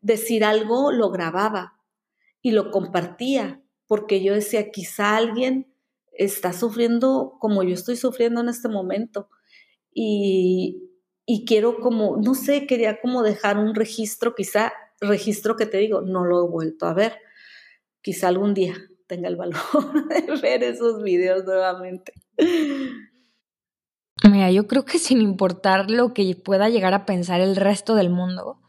[0.00, 1.78] decir algo, lo grababa
[2.42, 5.72] y lo compartía, porque yo decía, quizá alguien
[6.18, 9.28] está sufriendo como yo estoy sufriendo en este momento.
[9.92, 10.92] Y,
[11.46, 16.24] quiero como, no sé, quería como dejar un registro, quizá registro que te digo, no
[16.24, 17.18] lo he vuelto a ver.
[18.02, 18.74] Quizá algún día
[19.06, 19.60] tenga el valor
[20.08, 22.12] de ver esos videos nuevamente.
[24.30, 28.10] Mira, yo creo que sin importar lo que pueda llegar a pensar el resto del
[28.10, 28.60] mundo,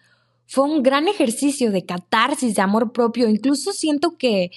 [0.48, 3.28] fue un gran ejercicio de catarsis, de amor propio.
[3.28, 4.52] Incluso siento que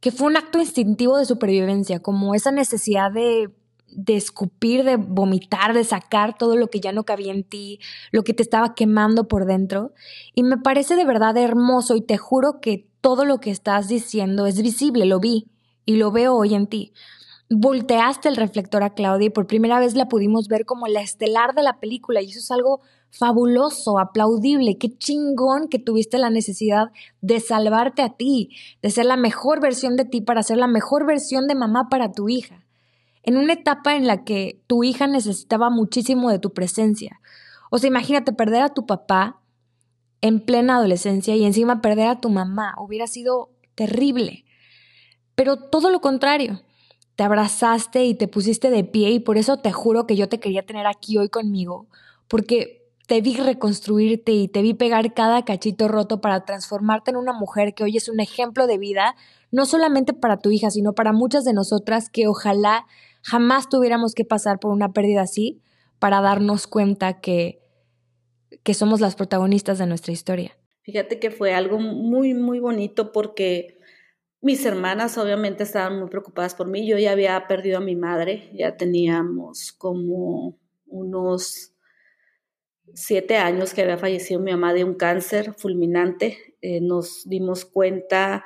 [0.00, 3.50] que fue un acto instintivo de supervivencia, como esa necesidad de,
[3.88, 7.80] de escupir, de vomitar, de sacar todo lo que ya no cabía en ti,
[8.12, 9.92] lo que te estaba quemando por dentro.
[10.34, 14.46] Y me parece de verdad hermoso y te juro que todo lo que estás diciendo
[14.46, 15.46] es visible, lo vi
[15.84, 16.92] y lo veo hoy en ti.
[17.48, 21.54] Volteaste el reflector a Claudia y por primera vez la pudimos ver como la estelar
[21.54, 26.90] de la película y eso es algo fabuloso, aplaudible, qué chingón que tuviste la necesidad
[27.20, 28.50] de salvarte a ti,
[28.82, 32.12] de ser la mejor versión de ti para ser la mejor versión de mamá para
[32.12, 32.64] tu hija.
[33.22, 37.20] En una etapa en la que tu hija necesitaba muchísimo de tu presencia.
[37.70, 39.40] O sea, imagínate perder a tu papá
[40.20, 42.74] en plena adolescencia y encima perder a tu mamá.
[42.78, 44.44] Hubiera sido terrible.
[45.34, 46.62] Pero todo lo contrario.
[47.16, 50.38] Te abrazaste y te pusiste de pie y por eso te juro que yo te
[50.38, 51.86] quería tener aquí hoy conmigo,
[52.28, 57.32] porque te vi reconstruirte y te vi pegar cada cachito roto para transformarte en una
[57.32, 59.14] mujer que hoy es un ejemplo de vida,
[59.52, 62.86] no solamente para tu hija, sino para muchas de nosotras que ojalá
[63.22, 65.62] jamás tuviéramos que pasar por una pérdida así
[66.00, 67.60] para darnos cuenta que,
[68.64, 70.58] que somos las protagonistas de nuestra historia.
[70.82, 73.78] Fíjate que fue algo muy, muy bonito porque
[74.40, 76.86] mis hermanas obviamente estaban muy preocupadas por mí.
[76.86, 81.75] Yo ya había perdido a mi madre, ya teníamos como unos
[82.96, 86.56] siete años que había fallecido mi mamá de un cáncer fulminante.
[86.62, 88.44] Eh, nos dimos cuenta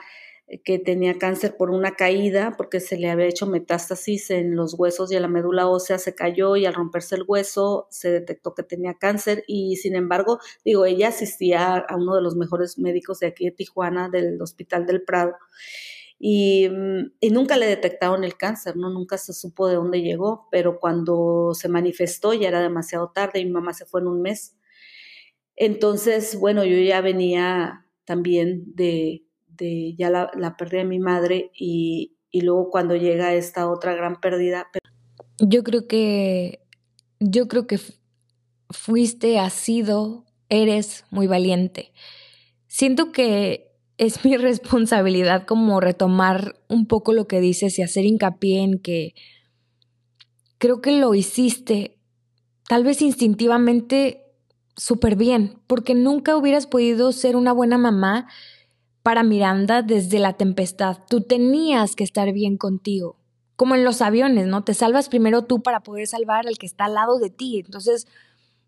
[0.65, 5.13] que tenía cáncer por una caída, porque se le había hecho metástasis en los huesos
[5.13, 8.65] y en la médula ósea, se cayó y al romperse el hueso se detectó que
[8.65, 13.29] tenía cáncer y sin embargo, digo, ella asistía a uno de los mejores médicos de
[13.29, 15.37] aquí de Tijuana, del Hospital del Prado.
[16.23, 18.91] Y, mm, y, nunca le detectaron el cáncer, ¿no?
[18.91, 23.51] Nunca se supo de dónde llegó, pero cuando se manifestó ya era demasiado tarde mi
[23.51, 24.55] mamá se fue en un mes.
[25.57, 31.51] Entonces, bueno, yo ya venía también de, de ya la, la pérdida de mi madre
[31.55, 34.69] y, y luego cuando llega esta otra gran pérdida.
[35.39, 36.61] Yo creo que,
[37.19, 37.81] yo creo que
[38.69, 41.93] fuiste, has sido, eres muy valiente.
[42.67, 43.70] Siento que
[44.01, 49.15] es mi responsabilidad como retomar un poco lo que dices y hacer hincapié en que
[50.59, 51.99] creo que lo hiciste
[52.67, 54.25] tal vez instintivamente
[54.77, 58.27] súper bien, porque nunca hubieras podido ser una buena mamá
[59.03, 60.99] para Miranda desde la tempestad.
[61.09, 63.17] Tú tenías que estar bien contigo.
[63.57, 64.65] Como en los aviones, ¿no?
[64.65, 67.63] Te salvas primero tú para poder salvar al que está al lado de ti.
[67.65, 68.07] Entonces,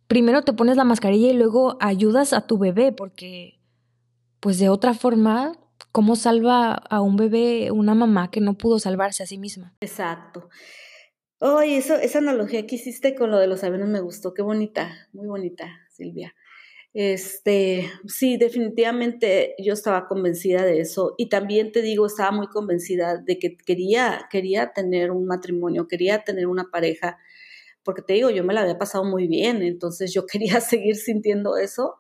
[0.09, 3.59] primero te pones la mascarilla y luego ayudas a tu bebé, porque,
[4.43, 5.53] pues de otra forma,
[5.93, 9.73] ¿cómo salva a un bebé una mamá que no pudo salvarse a sí misma?
[9.81, 10.49] Exacto.
[11.39, 15.09] Oye, eso, esa analogía que hiciste con lo de los aviones me gustó, qué bonita,
[15.13, 16.35] muy bonita, Silvia.
[16.93, 23.19] Este, sí, definitivamente yo estaba convencida de eso y también te digo, estaba muy convencida
[23.19, 27.17] de que quería, quería tener un matrimonio, quería tener una pareja,
[27.85, 31.57] porque te digo, yo me la había pasado muy bien, entonces yo quería seguir sintiendo
[31.57, 31.95] eso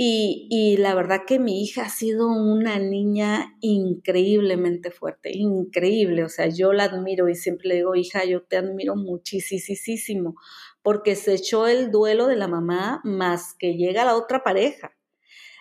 [0.00, 6.22] y, y, la verdad que mi hija ha sido una niña increíblemente fuerte, increíble.
[6.22, 10.36] O sea, yo la admiro y siempre le digo, hija, yo te admiro muchísimo,
[10.82, 14.92] porque se echó el duelo de la mamá más que llega la otra pareja.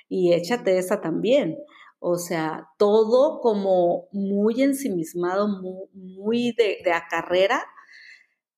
[0.07, 1.57] Y échate esa también.
[1.97, 7.65] O sea, todo como muy ensimismado, muy, muy de, de a carrera.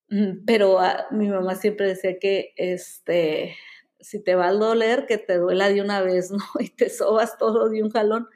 [0.09, 3.55] Mm, pero ah, mi mamá siempre decía que este
[3.99, 6.37] si te va a doler, que te duela de una vez, ¿no?
[6.59, 8.27] Y te sobas todo de un jalón.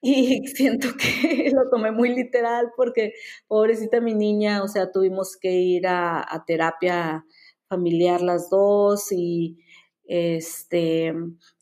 [0.00, 3.14] Y siento que lo tomé muy literal porque,
[3.48, 7.24] pobrecita mi niña, o sea, tuvimos que ir a, terapia
[7.68, 9.58] familiar las dos y
[10.04, 11.12] este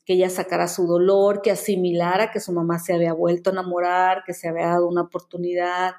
[0.05, 4.23] que ella sacara su dolor, que asimilara que su mamá se había vuelto a enamorar,
[4.23, 5.95] que se había dado una oportunidad.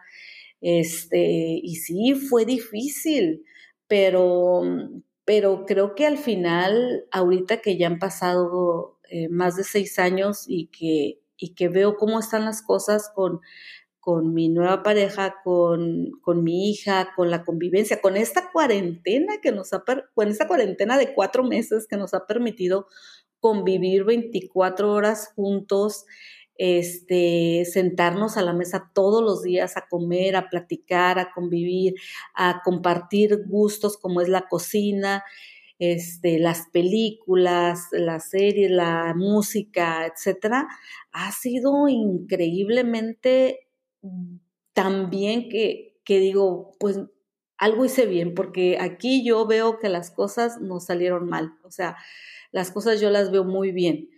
[0.61, 1.19] Este,
[1.63, 3.45] y sí, fue difícil,
[3.89, 4.63] pero,
[5.27, 10.45] pero creo que al final, ahorita que ya han pasado eh, más de seis años
[10.47, 13.41] y que, y que veo cómo están las cosas con,
[13.99, 19.51] con mi nueva pareja, con, con, mi hija, con la convivencia, con esta cuarentena que
[19.51, 19.83] nos ha,
[20.15, 22.87] con esta cuarentena de cuatro meses que nos ha permitido
[23.41, 26.05] convivir 24 horas juntos,
[26.59, 31.95] este, sentarnos a la mesa todos los días a comer, a platicar, a convivir,
[32.35, 35.23] a compartir gustos como es la cocina,
[35.79, 40.67] este, las películas, las series, la música, etcétera,
[41.13, 43.69] ha sido increíblemente
[44.73, 47.01] también que, que digo, pues
[47.59, 51.97] algo hice bien, porque aquí yo veo que las cosas no salieron mal, o sea,
[52.53, 54.11] las cosas yo las veo muy bien.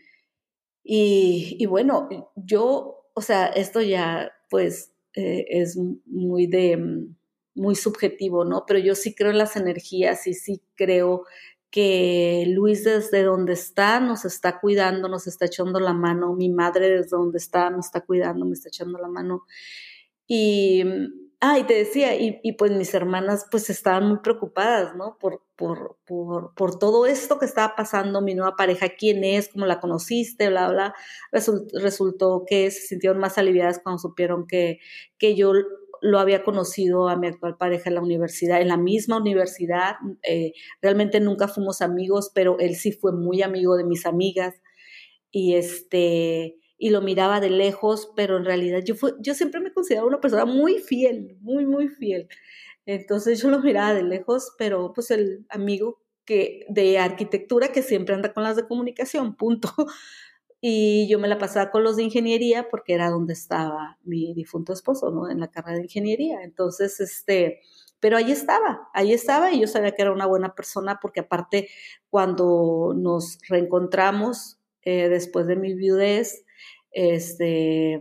[0.91, 5.77] Y, bueno, yo, o sea, esto ya pues eh, es
[6.07, 7.15] muy de, mm,
[7.57, 8.65] muy subjetivo, ¿no?
[8.67, 11.25] Pero yo sí creo en las energías y sí creo
[11.71, 16.89] que Luis desde donde está nos está cuidando, nos está echando la mano, mi madre
[16.89, 19.45] desde donde está me está cuidando, me está echando la mano.
[20.27, 24.97] Y mm, Ah, y te decía, y, y, pues mis hermanas pues estaban muy preocupadas,
[24.97, 25.17] ¿no?
[25.21, 29.65] Por, por, por, por, todo esto que estaba pasando, mi nueva pareja, quién es, cómo
[29.65, 30.95] la conociste, bla, bla.
[31.31, 34.81] resultó que se sintieron más aliviadas cuando supieron que,
[35.17, 35.53] que yo
[36.01, 39.97] lo había conocido a mi actual pareja en la universidad, en la misma universidad.
[40.25, 44.55] Eh, realmente nunca fuimos amigos, pero él sí fue muy amigo de mis amigas.
[45.31, 49.73] Y este, y lo miraba de lejos, pero en realidad yo, fue, yo siempre me
[49.73, 52.29] consideraba una persona muy fiel, muy, muy fiel.
[52.87, 58.15] Entonces yo lo miraba de lejos, pero pues el amigo que, de arquitectura que siempre
[58.15, 59.71] anda con las de comunicación, punto.
[60.61, 64.73] Y yo me la pasaba con los de ingeniería porque era donde estaba mi difunto
[64.73, 65.31] esposo, ¿no?
[65.31, 66.43] En la carrera de ingeniería.
[66.43, 67.61] Entonces, este,
[68.01, 71.69] pero ahí estaba, ahí estaba y yo sabía que era una buena persona porque aparte
[72.11, 76.45] cuando nos reencontramos eh, después de mi viudez,
[76.93, 78.01] este,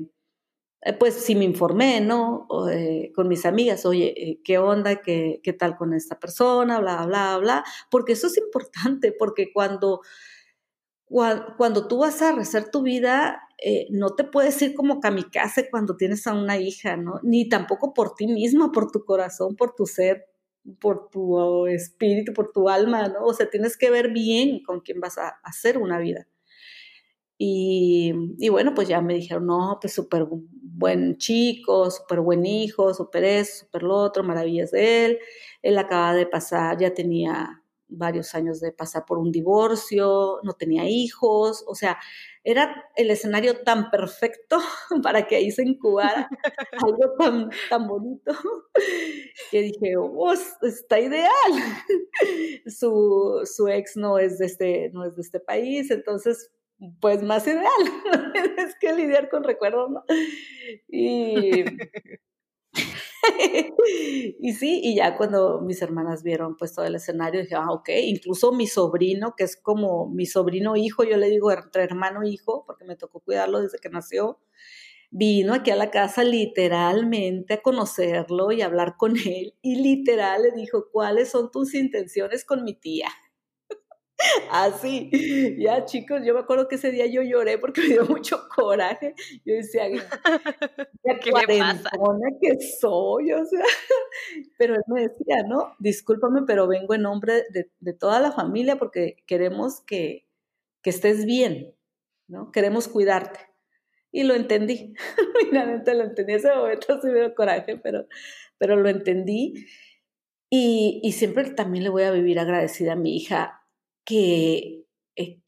[0.82, 2.48] eh, pues sí me informé, ¿no?
[2.72, 5.02] Eh, con mis amigas, oye, eh, ¿qué onda?
[5.02, 6.80] ¿Qué, ¿Qué tal con esta persona?
[6.80, 10.02] Bla, bla, bla, porque eso es importante, porque cuando,
[11.08, 13.42] cuando, tú vas a rezar tu vida,
[13.90, 17.20] no te puedes ir como kamikaze cuando tienes a una hija, ¿no?
[17.24, 20.26] Ni tampoco por ti misma, por tu corazón, por tu ser,
[20.80, 23.26] por tu espíritu, por tu alma, ¿no?
[23.26, 26.28] O sea, tienes que ver bien con quién vas a hacer una vida.
[27.38, 32.94] Y, y, bueno, pues ya me dijeron, no, pues súper buen chico, súper buen hijo,
[32.94, 35.20] súper eso, súper lo otro, maravillas de él.
[35.62, 40.88] Él acaba de pasar, ya tenía varios años de pasar por un divorcio, no tenía
[40.90, 41.98] hijos, o sea,
[42.44, 44.58] era el escenario tan perfecto
[45.04, 46.30] para que ahí se incubara
[46.84, 48.34] algo tan, tan bonito
[49.52, 51.32] que dije, oh, está ideal.
[52.66, 56.52] Su, su, ex no es, de este, no es de este país, entonces,
[57.00, 57.66] pues más ideal.
[58.58, 60.04] es que lidiar con recuerdos, ¿no?
[60.88, 61.64] Y
[64.40, 67.90] y sí, y ya cuando mis hermanas vieron pues todo el escenario, dije, ah, ok,
[68.04, 72.30] incluso mi sobrino, que es como mi sobrino hijo, yo le digo entre hermano e
[72.30, 74.40] hijo, porque me tocó cuidarlo desde que nació,
[75.12, 80.52] vino aquí a la casa literalmente a conocerlo y hablar con él, y literal le
[80.52, 83.10] dijo, ¿cuáles son tus intenciones con mi tía?
[84.52, 85.10] Así,
[85.60, 89.16] ya chicos, yo me acuerdo que ese día yo lloré porque me dio mucho coraje.
[89.46, 89.86] Yo decía,
[91.22, 93.64] ¿qué cuarentona que soy, o sea,
[94.58, 99.18] pero él me decía, no, discúlpame, pero vengo en nombre de, toda la familia porque
[99.26, 100.28] queremos que,
[100.82, 101.74] que, estés bien,
[102.28, 102.52] ¿no?
[102.52, 103.40] Queremos cuidarte.
[104.12, 104.94] Y lo entendí,
[105.40, 108.06] finalmente lo entendí, ese momento sí me dio coraje, pero,
[108.58, 109.68] pero lo entendí.
[110.50, 113.67] Y, y siempre también le voy a vivir agradecida a mi hija
[114.08, 114.86] que,
[115.18, 115.42] eh,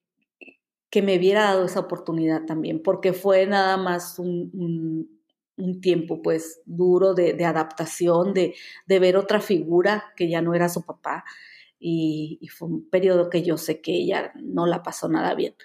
[0.92, 5.18] que me hubiera dado esa oportunidad también, porque fue nada más un,
[5.82, 8.54] tiempo pues duro de, adaptación, de,
[8.88, 11.26] ver otra figura que ya no era su papá
[11.80, 15.56] y, fue un periodo que yo sé que ella no la pasó nada bien.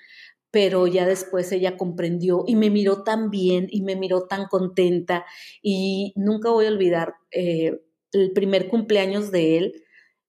[0.51, 5.25] Pero ya después ella comprendió y me miró tan bien y me miró tan contenta
[5.63, 7.81] y nunca voy a olvidar eh,
[8.13, 9.84] el primer cumpleaños de él,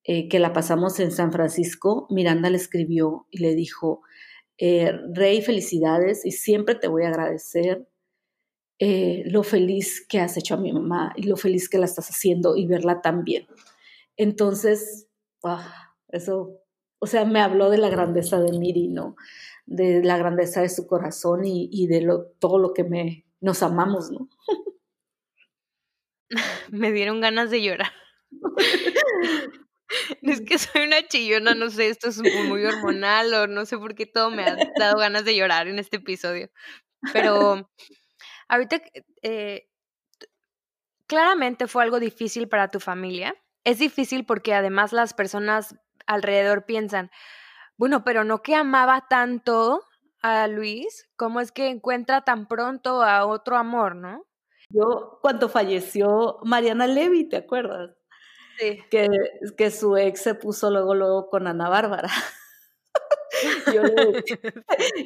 [0.07, 4.03] eh, que la pasamos en San Francisco, Miranda le escribió y le dijo,
[4.59, 7.87] eh, Rey, felicidades y siempre te voy a agradecer
[8.77, 12.09] eh, lo feliz que has hecho a mi mamá y lo feliz que la estás
[12.09, 13.47] haciendo y verla tan bien.
[14.15, 15.07] Entonces,
[15.43, 16.61] ah, eso,
[16.99, 19.15] o sea, me habló de la grandeza de Miri, ¿no?
[19.65, 23.63] De la grandeza de su corazón y, y de lo, todo lo que me, nos
[23.63, 24.29] amamos, ¿no?
[26.71, 27.91] me dieron ganas de llorar.
[30.21, 33.95] Es que soy una chillona, no sé, esto es muy hormonal o no sé por
[33.95, 36.49] qué todo me ha dado ganas de llorar en este episodio.
[37.13, 37.69] Pero
[38.47, 38.81] ahorita,
[39.21, 39.69] eh,
[41.07, 43.35] claramente fue algo difícil para tu familia.
[43.63, 45.75] Es difícil porque además las personas
[46.07, 47.11] alrededor piensan,
[47.77, 49.83] bueno, pero no que amaba tanto
[50.21, 54.25] a Luis, ¿cómo es que encuentra tan pronto a otro amor, no?
[54.69, 57.91] Yo, cuando falleció Mariana Levy, ¿te acuerdas?
[58.59, 59.09] Que,
[59.57, 62.09] que su ex se puso luego, luego con Ana Bárbara.
[63.73, 64.23] yo, le,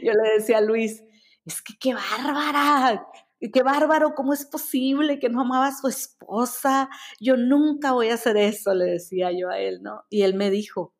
[0.03, 1.03] yo le decía a Luis,
[1.45, 3.07] es que qué bárbara,
[3.39, 6.89] qué bárbaro, ¿cómo es posible que no amaba a su esposa?
[7.19, 10.03] Yo nunca voy a hacer eso, le decía yo a él, ¿no?
[10.09, 10.93] Y él me dijo,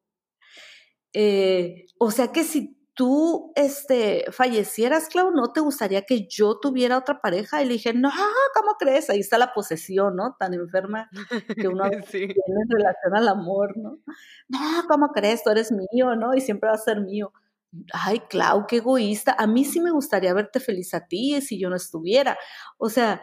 [1.14, 6.98] eh, o sea que si tú este, fallecieras, Clau, ¿no te gustaría que yo tuviera
[6.98, 7.62] otra pareja?
[7.62, 8.12] Y le dije, no,
[8.54, 9.10] ¿cómo crees?
[9.10, 10.36] Ahí está la posesión, ¿no?
[10.38, 11.10] Tan enferma
[11.56, 14.00] que uno tiene en relación al amor, ¿no?
[14.50, 15.46] No, ¿cómo crees?
[15.46, 16.34] Tú eres mío, ¿no?
[16.36, 17.32] Y siempre va a ser mío.
[17.94, 19.34] Ay, Clau, qué egoísta.
[19.40, 22.38] A mí sí me gustaría verte feliz a ti si yo no estuviera.
[22.78, 23.22] O sea,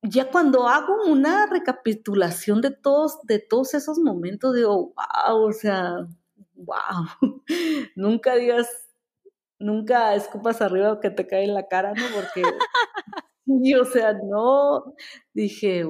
[0.00, 6.08] ya cuando hago una recapitulación de todos, de todos esos momentos, digo, wow, o sea,
[6.54, 7.42] wow.
[7.94, 8.87] Nunca digas
[9.58, 12.04] nunca escupas arriba que te cae en la cara, ¿no?
[12.14, 12.42] Porque,
[13.80, 14.94] o sea, no,
[15.34, 15.84] dije,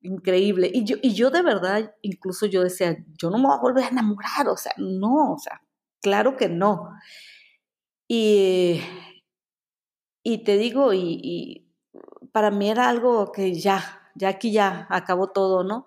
[0.00, 0.70] increíble.
[0.72, 3.84] Y yo, y yo de verdad, incluso yo decía, yo no me voy a volver
[3.84, 5.62] a enamorar, o sea, no, o sea,
[6.00, 6.90] claro que no.
[8.08, 8.80] Y,
[10.22, 11.72] y te digo, y, y
[12.32, 15.86] para mí era algo que ya, ya aquí ya acabó todo, ¿no?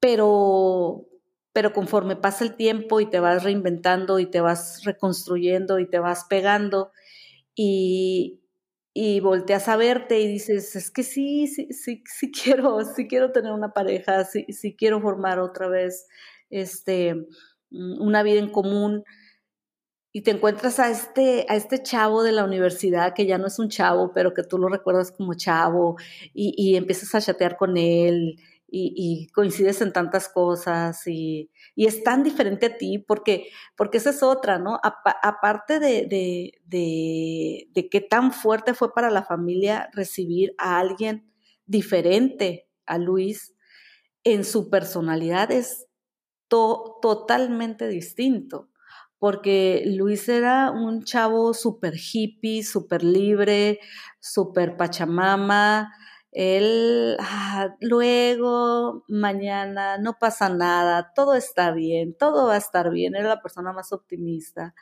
[0.00, 1.06] Pero
[1.52, 5.98] pero conforme pasa el tiempo y te vas reinventando y te vas reconstruyendo y te
[5.98, 6.92] vas pegando
[7.54, 8.40] y,
[8.94, 13.32] y volteas a verte y dices, es que sí, sí, sí, sí quiero, sí quiero
[13.32, 16.06] tener una pareja, sí, sí quiero formar otra vez
[16.50, 17.14] este,
[17.70, 19.04] mm, una vida en común
[20.14, 23.58] y te encuentras a este, a este chavo de la universidad que ya no es
[23.58, 25.96] un chavo, pero que tú lo recuerdas como chavo
[26.34, 28.36] y, y empiezas a chatear con él
[28.74, 34.22] y, coincides en tantas cosas y, es tan diferente a ti porque, porque esa es
[34.22, 34.80] otra, ¿no?
[34.82, 41.30] aparte de, de, de, qué tan fuerte fue para la familia recibir a alguien
[41.66, 43.54] diferente a Luis,
[44.24, 45.86] en su personalidad es
[46.48, 48.68] totalmente distinto
[49.22, 53.78] porque Luis era un chavo súper hippie, súper libre,
[54.18, 55.92] súper pachamama,
[56.32, 63.14] él, ah, luego, mañana, no pasa nada, todo está bien, todo va a estar bien,
[63.14, 64.74] era la persona más optimista.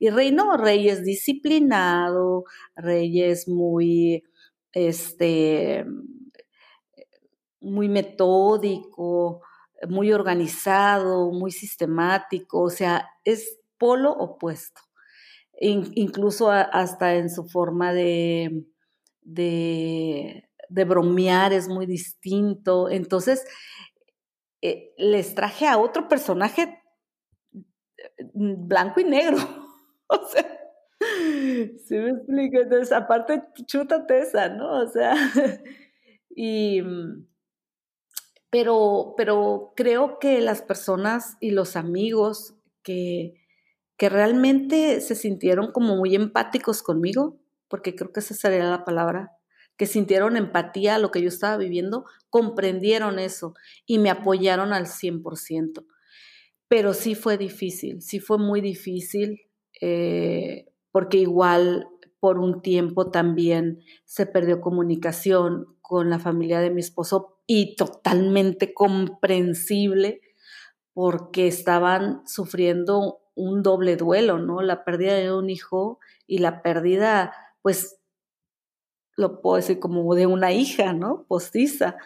[0.00, 2.44] Y Rey no, Rey es disciplinado,
[2.74, 4.24] Rey es muy,
[4.72, 5.86] este,
[7.60, 9.42] muy metódico,
[9.88, 14.80] muy organizado, muy sistemático, o sea, es polo opuesto,
[15.60, 18.64] incluso hasta en su forma de,
[19.22, 22.88] de de bromear es muy distinto.
[22.90, 23.44] Entonces,
[24.62, 26.80] eh, les traje a otro personaje
[28.34, 29.38] mm, blanco y negro.
[30.08, 30.60] o sea,
[31.86, 32.60] ¿sí me explico?
[32.60, 34.82] Entonces, aparte, chútate esa, ¿no?
[34.82, 35.14] O sea,
[36.30, 36.82] y...
[36.82, 37.26] Mm,
[38.50, 43.34] pero, pero creo que las personas y los amigos que,
[43.96, 47.38] que realmente se sintieron como muy empáticos conmigo,
[47.68, 49.35] porque creo que esa sería la palabra,
[49.76, 53.54] que sintieron empatía a lo que yo estaba viviendo, comprendieron eso
[53.86, 55.84] y me apoyaron al 100%.
[56.68, 59.42] Pero sí fue difícil, sí fue muy difícil,
[59.80, 61.86] eh, porque igual
[62.18, 68.74] por un tiempo también se perdió comunicación con la familia de mi esposo y totalmente
[68.74, 70.20] comprensible
[70.92, 74.62] porque estaban sufriendo un doble duelo, ¿no?
[74.62, 77.95] La pérdida de un hijo y la pérdida, pues,
[79.16, 81.24] lo puedo decir como de una hija, ¿no?
[81.26, 81.96] Postiza.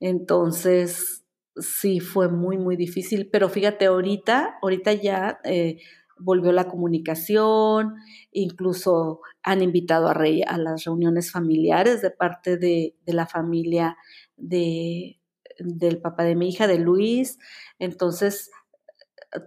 [0.00, 1.24] Entonces,
[1.56, 5.78] sí, fue muy, muy difícil, pero fíjate, ahorita, ahorita ya eh,
[6.18, 7.94] volvió la comunicación,
[8.32, 13.96] incluso han invitado a Rey a las reuniones familiares de parte de, la familia
[14.36, 15.20] de,
[15.58, 17.38] del papá de mi hija, de Luis.
[17.78, 18.50] Entonces,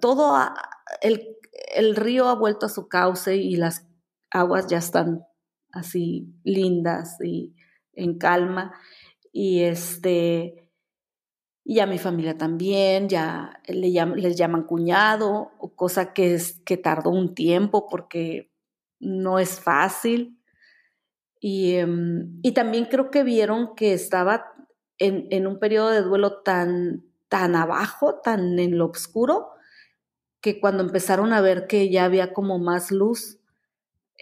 [0.02, 0.38] todo,
[1.02, 1.36] el,
[1.76, 3.88] el río ha vuelto a su cauce y las
[4.32, 5.26] aguas ya están
[5.72, 7.54] así lindas y
[7.94, 8.74] en calma.
[9.32, 10.70] Y este,
[11.64, 17.12] y a mi familia también, ya le les llaman cuñado, cosa que, es, que tardó
[17.12, 18.52] un tiempo porque
[19.00, 20.40] no es fácil.
[21.40, 24.46] Y, em, y también creo que vieron que estaba
[24.98, 29.52] en, en, un periodo de duelo tan, tan abajo, tan en lo oscuro,
[30.42, 33.40] que cuando empezaron a ver que ya había como más luz,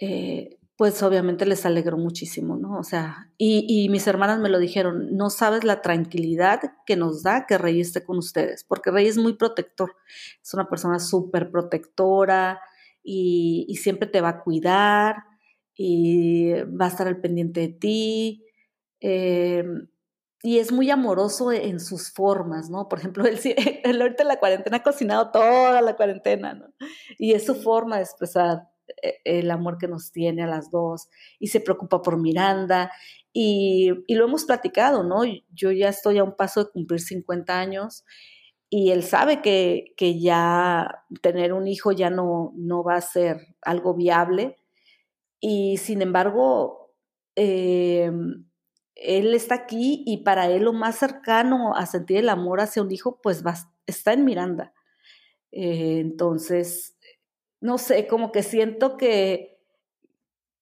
[0.00, 2.78] eh, pues obviamente les alegró muchísimo, ¿no?
[2.78, 7.46] O sea, y, mis hermanas me lo dijeron, no sabes la tranquilidad que nos da
[7.46, 9.96] que Rey esté con ustedes, porque Rey es muy protector,
[10.40, 12.60] es una persona súper protectora
[13.02, 15.24] y, siempre te va a cuidar
[15.74, 18.46] y va a estar al pendiente de ti.
[19.00, 19.64] Eh,
[20.44, 22.88] y es muy amoroso en sus formas, ¿no?
[22.88, 23.40] Por ejemplo, él,
[23.82, 26.66] él ahorita en la cuarentena ha cocinado toda la cuarentena, ¿no?
[27.18, 28.68] Y es su forma de expresar
[29.24, 31.08] el amor que nos tiene a las dos
[31.38, 32.90] y se preocupa por Miranda
[33.32, 35.22] y, lo hemos platicado, ¿no?
[35.54, 38.04] Yo ya estoy a un paso de cumplir 50 años
[38.70, 43.38] y él sabe que, que ya tener un hijo ya no, no va a ser
[43.62, 44.56] algo viable
[45.40, 46.94] y sin embargo,
[47.36, 48.10] eh,
[48.94, 52.90] él está aquí y para él lo más cercano a sentir el amor hacia un
[52.90, 53.44] hijo, pues
[53.86, 54.72] está en Miranda.
[55.52, 56.97] Eh, entonces,
[57.60, 59.58] no sé, como que siento que,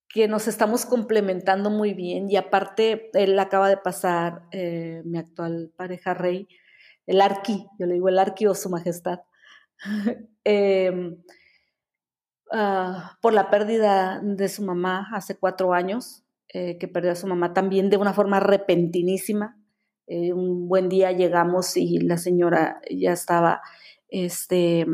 [0.08, 5.72] que nos estamos complementando muy bien y aparte él acaba de pasar, eh, mi actual
[5.76, 6.48] pareja Rey,
[7.06, 9.20] el Arqui, yo le digo el Arqui o su majestad,
[10.44, 11.22] em,
[12.50, 17.26] ah, por la pérdida de su mamá hace cuatro años, eh, que perdió a su
[17.26, 19.58] mamá también de una forma repentinísima.
[20.06, 23.60] Eh, un buen día llegamos y la señora ya estaba
[24.08, 24.86] este,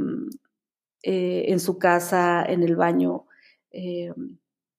[1.02, 3.26] eh, en su casa, en el baño,
[3.70, 4.12] eh,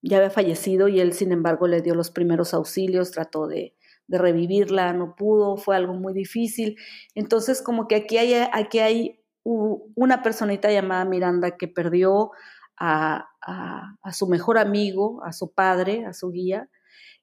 [0.02, 3.76] ya había fallecido y él, sin embargo, le dio los primeros auxilios, trató de,
[4.10, 6.78] revivirla, no pudo, fue algo muy difícil.
[7.16, 12.32] Entonces, como que aquí hay, aquí hay una personita llamada Miranda que perdió
[12.78, 16.70] a, a su mejor amigo, a su padre, a su guía,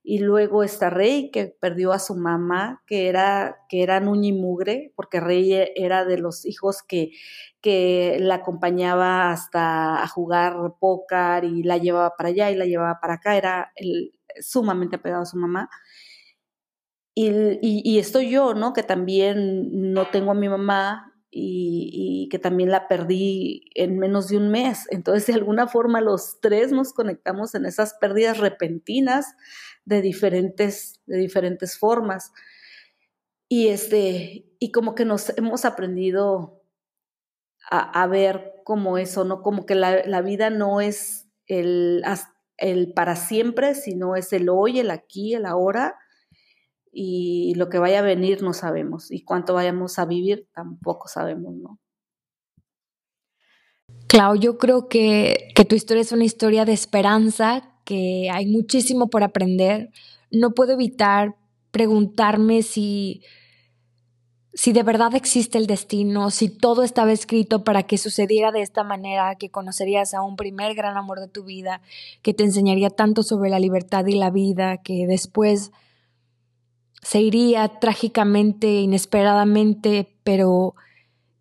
[0.03, 4.93] y luego está Rey, que perdió a su mamá, que era, que era Nuñi Mugre,
[4.97, 7.13] porque Rey e, era de los hijos que,
[7.61, 12.99] que la acompañaba hasta a jugar póker y la llevaba para allá y la llevaba
[13.01, 15.69] para acá, era el, sumamente apegado a su mamá.
[17.15, 18.73] Y, y, estoy yo, ¿no?
[18.73, 24.37] Que también no tengo a mi mamá y, que también la perdí en menos de
[24.37, 24.87] un mes.
[24.91, 29.35] Entonces, de alguna forma, los tres nos conectamos en esas pérdidas repentinas
[29.85, 32.33] de diferentes, de diferentes formas.
[33.49, 36.63] Y, este, y como que nos hemos aprendido
[37.71, 39.43] a, ver como eso, ¿no?
[39.43, 42.03] Como que la, vida no es el,
[42.57, 45.97] el para siempre, sino es el hoy, el aquí, el ahora,
[46.93, 51.55] y lo que vaya a venir no sabemos, y cuánto vayamos a vivir tampoco sabemos,
[51.55, 51.79] ¿no?
[54.07, 59.09] Clau, yo creo que, que tu historia es una historia de esperanza, que hay muchísimo
[59.09, 59.91] por aprender.
[60.31, 61.37] No puedo evitar
[61.71, 63.23] preguntarme si
[64.53, 68.83] si de verdad existe el destino, si todo estaba escrito para que sucediera de esta
[68.83, 71.81] manera, que conocerías a un primer gran amor de tu vida,
[72.23, 75.71] que te enseñaría tanto sobre la libertad y la vida, que después
[77.03, 80.75] se iría trágicamente, inesperadamente, pero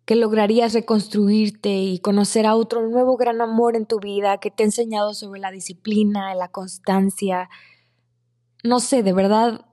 [0.04, 4.62] que lograrías reconstruirte y conocer a otro nuevo gran amor en tu vida que te
[4.62, 7.48] ha enseñado sobre la disciplina, la constancia.
[8.64, 9.66] No sé, de verdad,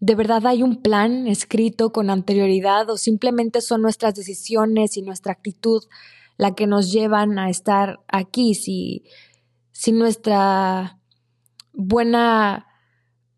[0.00, 5.32] ¿De verdad hay un plan escrito con anterioridad o simplemente son nuestras decisiones y nuestra
[5.32, 5.82] actitud
[6.36, 8.54] la que nos llevan a estar aquí?
[8.54, 9.04] Si,
[9.72, 11.00] si nuestra
[11.72, 12.67] buena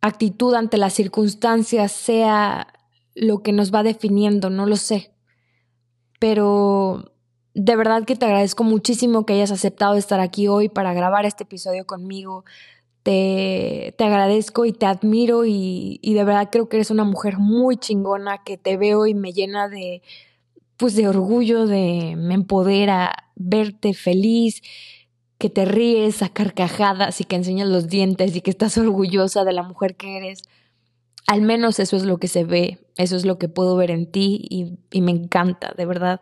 [0.01, 2.69] actitud ante las circunstancias sea
[3.15, 5.13] lo que nos va definiendo, no lo sé.
[6.19, 7.13] Pero
[7.55, 11.45] de verdad que te agradezco muchísimo que hayas aceptado estar aquí hoy para grabar este
[11.45, 12.45] episodio conmigo.
[13.03, 17.39] Te, te agradezco y te admiro y, y, de verdad creo que eres una mujer
[17.39, 20.03] muy chingona que te veo y me llena de,
[20.77, 24.63] pues de orgullo, de, me empodera verte feliz,
[25.41, 29.55] que te ríes a carcajadas y que enseñas los dientes y que estás orgullosa de
[29.55, 30.43] la mujer que eres.
[31.27, 34.05] Al menos eso es lo que se ve, eso es lo que puedo ver en
[34.05, 36.21] ti y, me encanta, de verdad.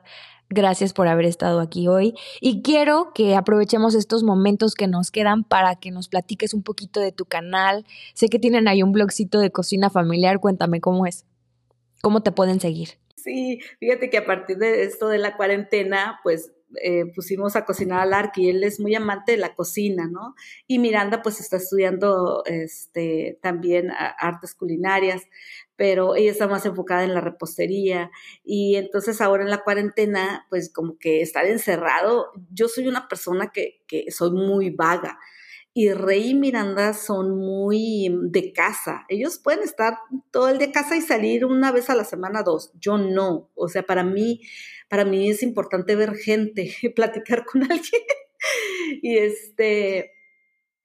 [0.51, 5.43] Gracias por haber estado aquí hoy y quiero que aprovechemos estos momentos que nos quedan
[5.43, 7.85] para que nos platiques un poquito de tu canal.
[8.15, 11.27] Sé que tienen ahí un blogcito de cocina familiar, cuéntame cómo es,
[12.03, 12.91] cómo te pueden seguir.
[13.17, 16.53] Sí, fíjate que a partir de esto de la cuarentena, pues
[16.83, 20.35] eh, pusimos a cocinar al Ark y él es muy amante de la cocina, ¿no?
[20.67, 25.23] Y Miranda pues está estudiando este, también artes culinarias,
[25.77, 28.11] pero ella está más enfocada en la repostería
[28.45, 33.51] y entonces ahora en la cuarentena pues como que estar encerrado, yo soy una persona
[33.53, 35.19] que, que soy muy vaga
[35.81, 39.05] y Rey y Miranda son muy de casa.
[39.09, 39.97] Ellos pueden estar
[40.33, 42.73] todo el día casa y salir una vez a la semana, dos.
[42.81, 43.51] Yo no.
[43.55, 44.41] O sea, para mí,
[44.89, 48.03] para mí es importante ver gente, platicar con alguien.
[49.03, 50.13] y este,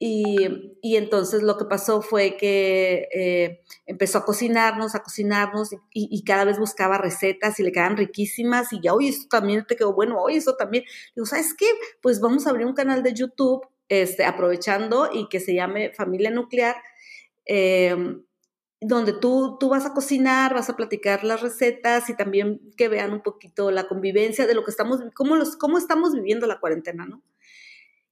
[0.05, 6.23] y, y, entonces lo que pasó fue que eh, empezó a cocinarnos, a cocinarnos y,
[6.25, 9.93] cada vez buscaba recetas y le quedaban riquísimas y ya, oye, esto también te quedó
[9.93, 10.83] bueno, oye, eso también.
[11.15, 11.67] Digo, ¿sabes qué?
[12.01, 16.31] Pues vamos a abrir un canal de YouTube este, aprovechando y que se llame Familia
[16.31, 16.75] Nuclear,
[17.45, 18.25] em,
[18.85, 23.13] donde tú, tú vas a cocinar, vas a platicar las recetas y también que vean
[23.13, 27.05] un poquito la convivencia de lo que estamos, cómo, los, cómo estamos viviendo la cuarentena,
[27.05, 27.21] ¿no?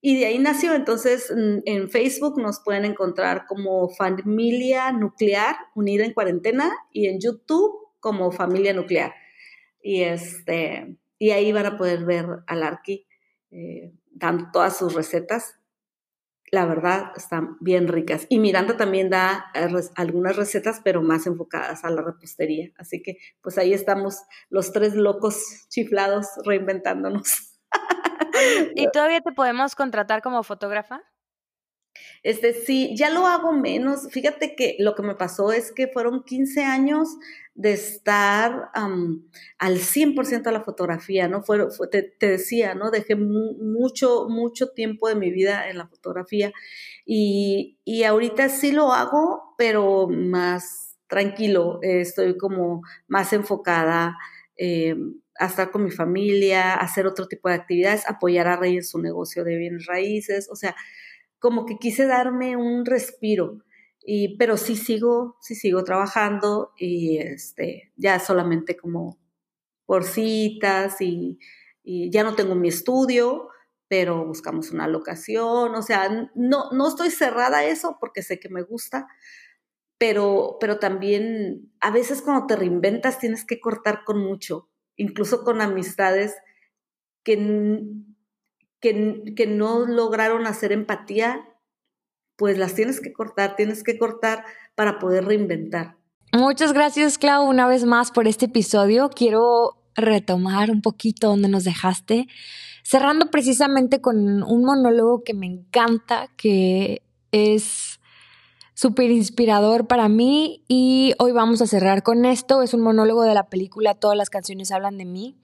[0.03, 6.13] Y de ahí nació, entonces en Facebook nos pueden encontrar como Familia Nuclear Unida en
[6.13, 9.13] Cuarentena y en YouTube como Familia Nuclear.
[9.79, 13.05] Y, este, y ahí van a poder ver al Arqui
[13.51, 15.60] eh, dando todas sus recetas
[16.51, 18.27] la verdad, están bien ricas.
[18.27, 22.71] Y Miranda también da eh, algunas recetas, pero más enfocadas a la repostería.
[22.77, 27.57] Así que, pues ahí estamos los tres locos chiflados reinventándonos.
[28.75, 31.01] ¿Y todavía te podemos contratar como fotógrafa?
[32.23, 34.07] Este, sí, ya lo hago menos.
[34.11, 37.17] Fíjate que lo que me pasó es que fueron 15 años
[37.53, 41.43] de estar al 100% a la fotografía, ¿no?
[41.43, 42.91] Fue, te, decía, ¿no?
[42.91, 46.53] Dejé mucho, mucho tiempo de mi vida en la fotografía
[47.05, 54.17] y, y ahorita sí lo hago, pero más tranquilo, estoy como más enfocada
[54.55, 54.95] eh,
[55.37, 58.83] a estar con mi familia, a hacer otro tipo de actividades, apoyar a Rey en
[58.85, 60.73] su negocio de bienes raíces, o sea,
[61.41, 63.57] como que quise darme un respiro.
[64.03, 69.19] Y, pero sí sigo, sí sigo trabajando y este, ya solamente como
[69.85, 71.39] por citas y,
[71.83, 73.49] ya no tengo mi estudio,
[73.87, 78.49] pero buscamos una locación, o sea, no, no estoy cerrada a eso porque sé que
[78.49, 79.07] me gusta,
[79.97, 85.59] pero, pero también a veces cuando te reinventas tienes que cortar con mucho, incluso con
[85.59, 86.35] amistades
[88.81, 91.47] que no lograron hacer empatía,
[92.35, 94.43] pues las tienes que cortar, tienes que cortar
[94.75, 95.97] para poder reinventar.
[96.33, 99.09] Muchas gracias, Clau, una vez más por este episodio.
[99.09, 102.27] Quiero retomar un poquito donde nos dejaste,
[102.83, 107.99] cerrando precisamente con un monólogo que me encanta, que es
[108.73, 112.63] súper inspirador para mí y hoy vamos a cerrar con esto.
[112.63, 115.40] Es un monólogo de la película Todas las canciones hablan de mí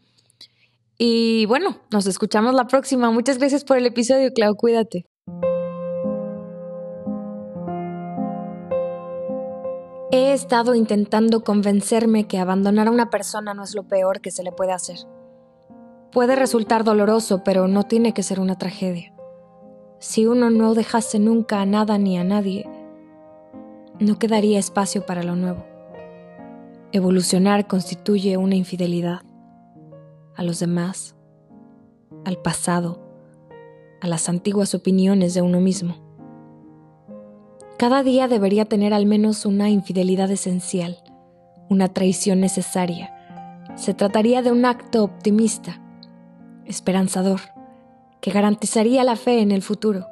[0.98, 3.12] Y bueno, nos escuchamos la próxima.
[3.12, 4.56] Muchas gracias por el episodio, Clau.
[4.56, 5.06] Cuídate.
[10.10, 14.41] He estado intentando convencerme que abandonar a una persona no es lo peor que se
[14.41, 14.98] le puede hacer.
[16.12, 19.14] Puede resultar doloroso, pero no tiene que ser una tragedia.
[20.00, 22.68] Si uno no dejase nunca a nada ni a nadie,
[24.00, 25.66] no quedaría espacio para lo nuevo.
[26.91, 29.22] Evolucionar constituye una infidelidad
[30.38, 31.16] a los demás,
[32.24, 33.02] al pasado,
[34.02, 35.96] a las antiguas opiniones de uno mismo.
[37.78, 40.98] Cada día debería tener al menos una infidelidad esencial,
[41.70, 43.14] una traición necesaria.
[43.76, 45.82] Se trataría de un acto optimista,
[46.66, 47.42] esperanzador,
[48.22, 50.08] que garantizaría la fe en el futuro.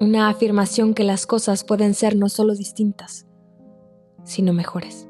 [0.00, 3.26] Una afirmación que las cosas pueden ser no solo distintas,
[4.24, 5.05] sino mejores.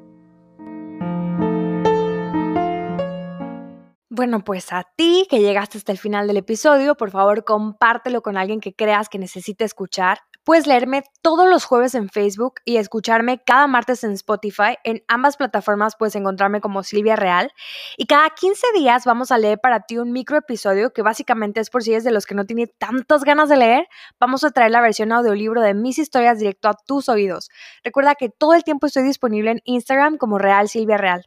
[4.17, 8.39] Bueno, pues a ti que llegaste hasta el final del episodio, por favor compártelo con
[8.39, 10.21] alguien que creas que necesite escuchar.
[10.43, 14.79] Puedes leerme todos los jueves en Facebook y escucharme cada martes en Spotify.
[14.85, 17.53] En ambas plataformas puedes encontrarme como Silvia Real.
[17.99, 21.69] Y cada 15 días vamos a leer para ti un micro episodio que básicamente es
[21.69, 23.87] por si eres de los que no tiene tantas ganas de leer.
[24.19, 27.51] Vamos a traer la versión audiolibro de mis historias directo a tus oídos.
[27.85, 31.27] Recuerda que todo el tiempo estoy disponible en Instagram como Real Silvia Real.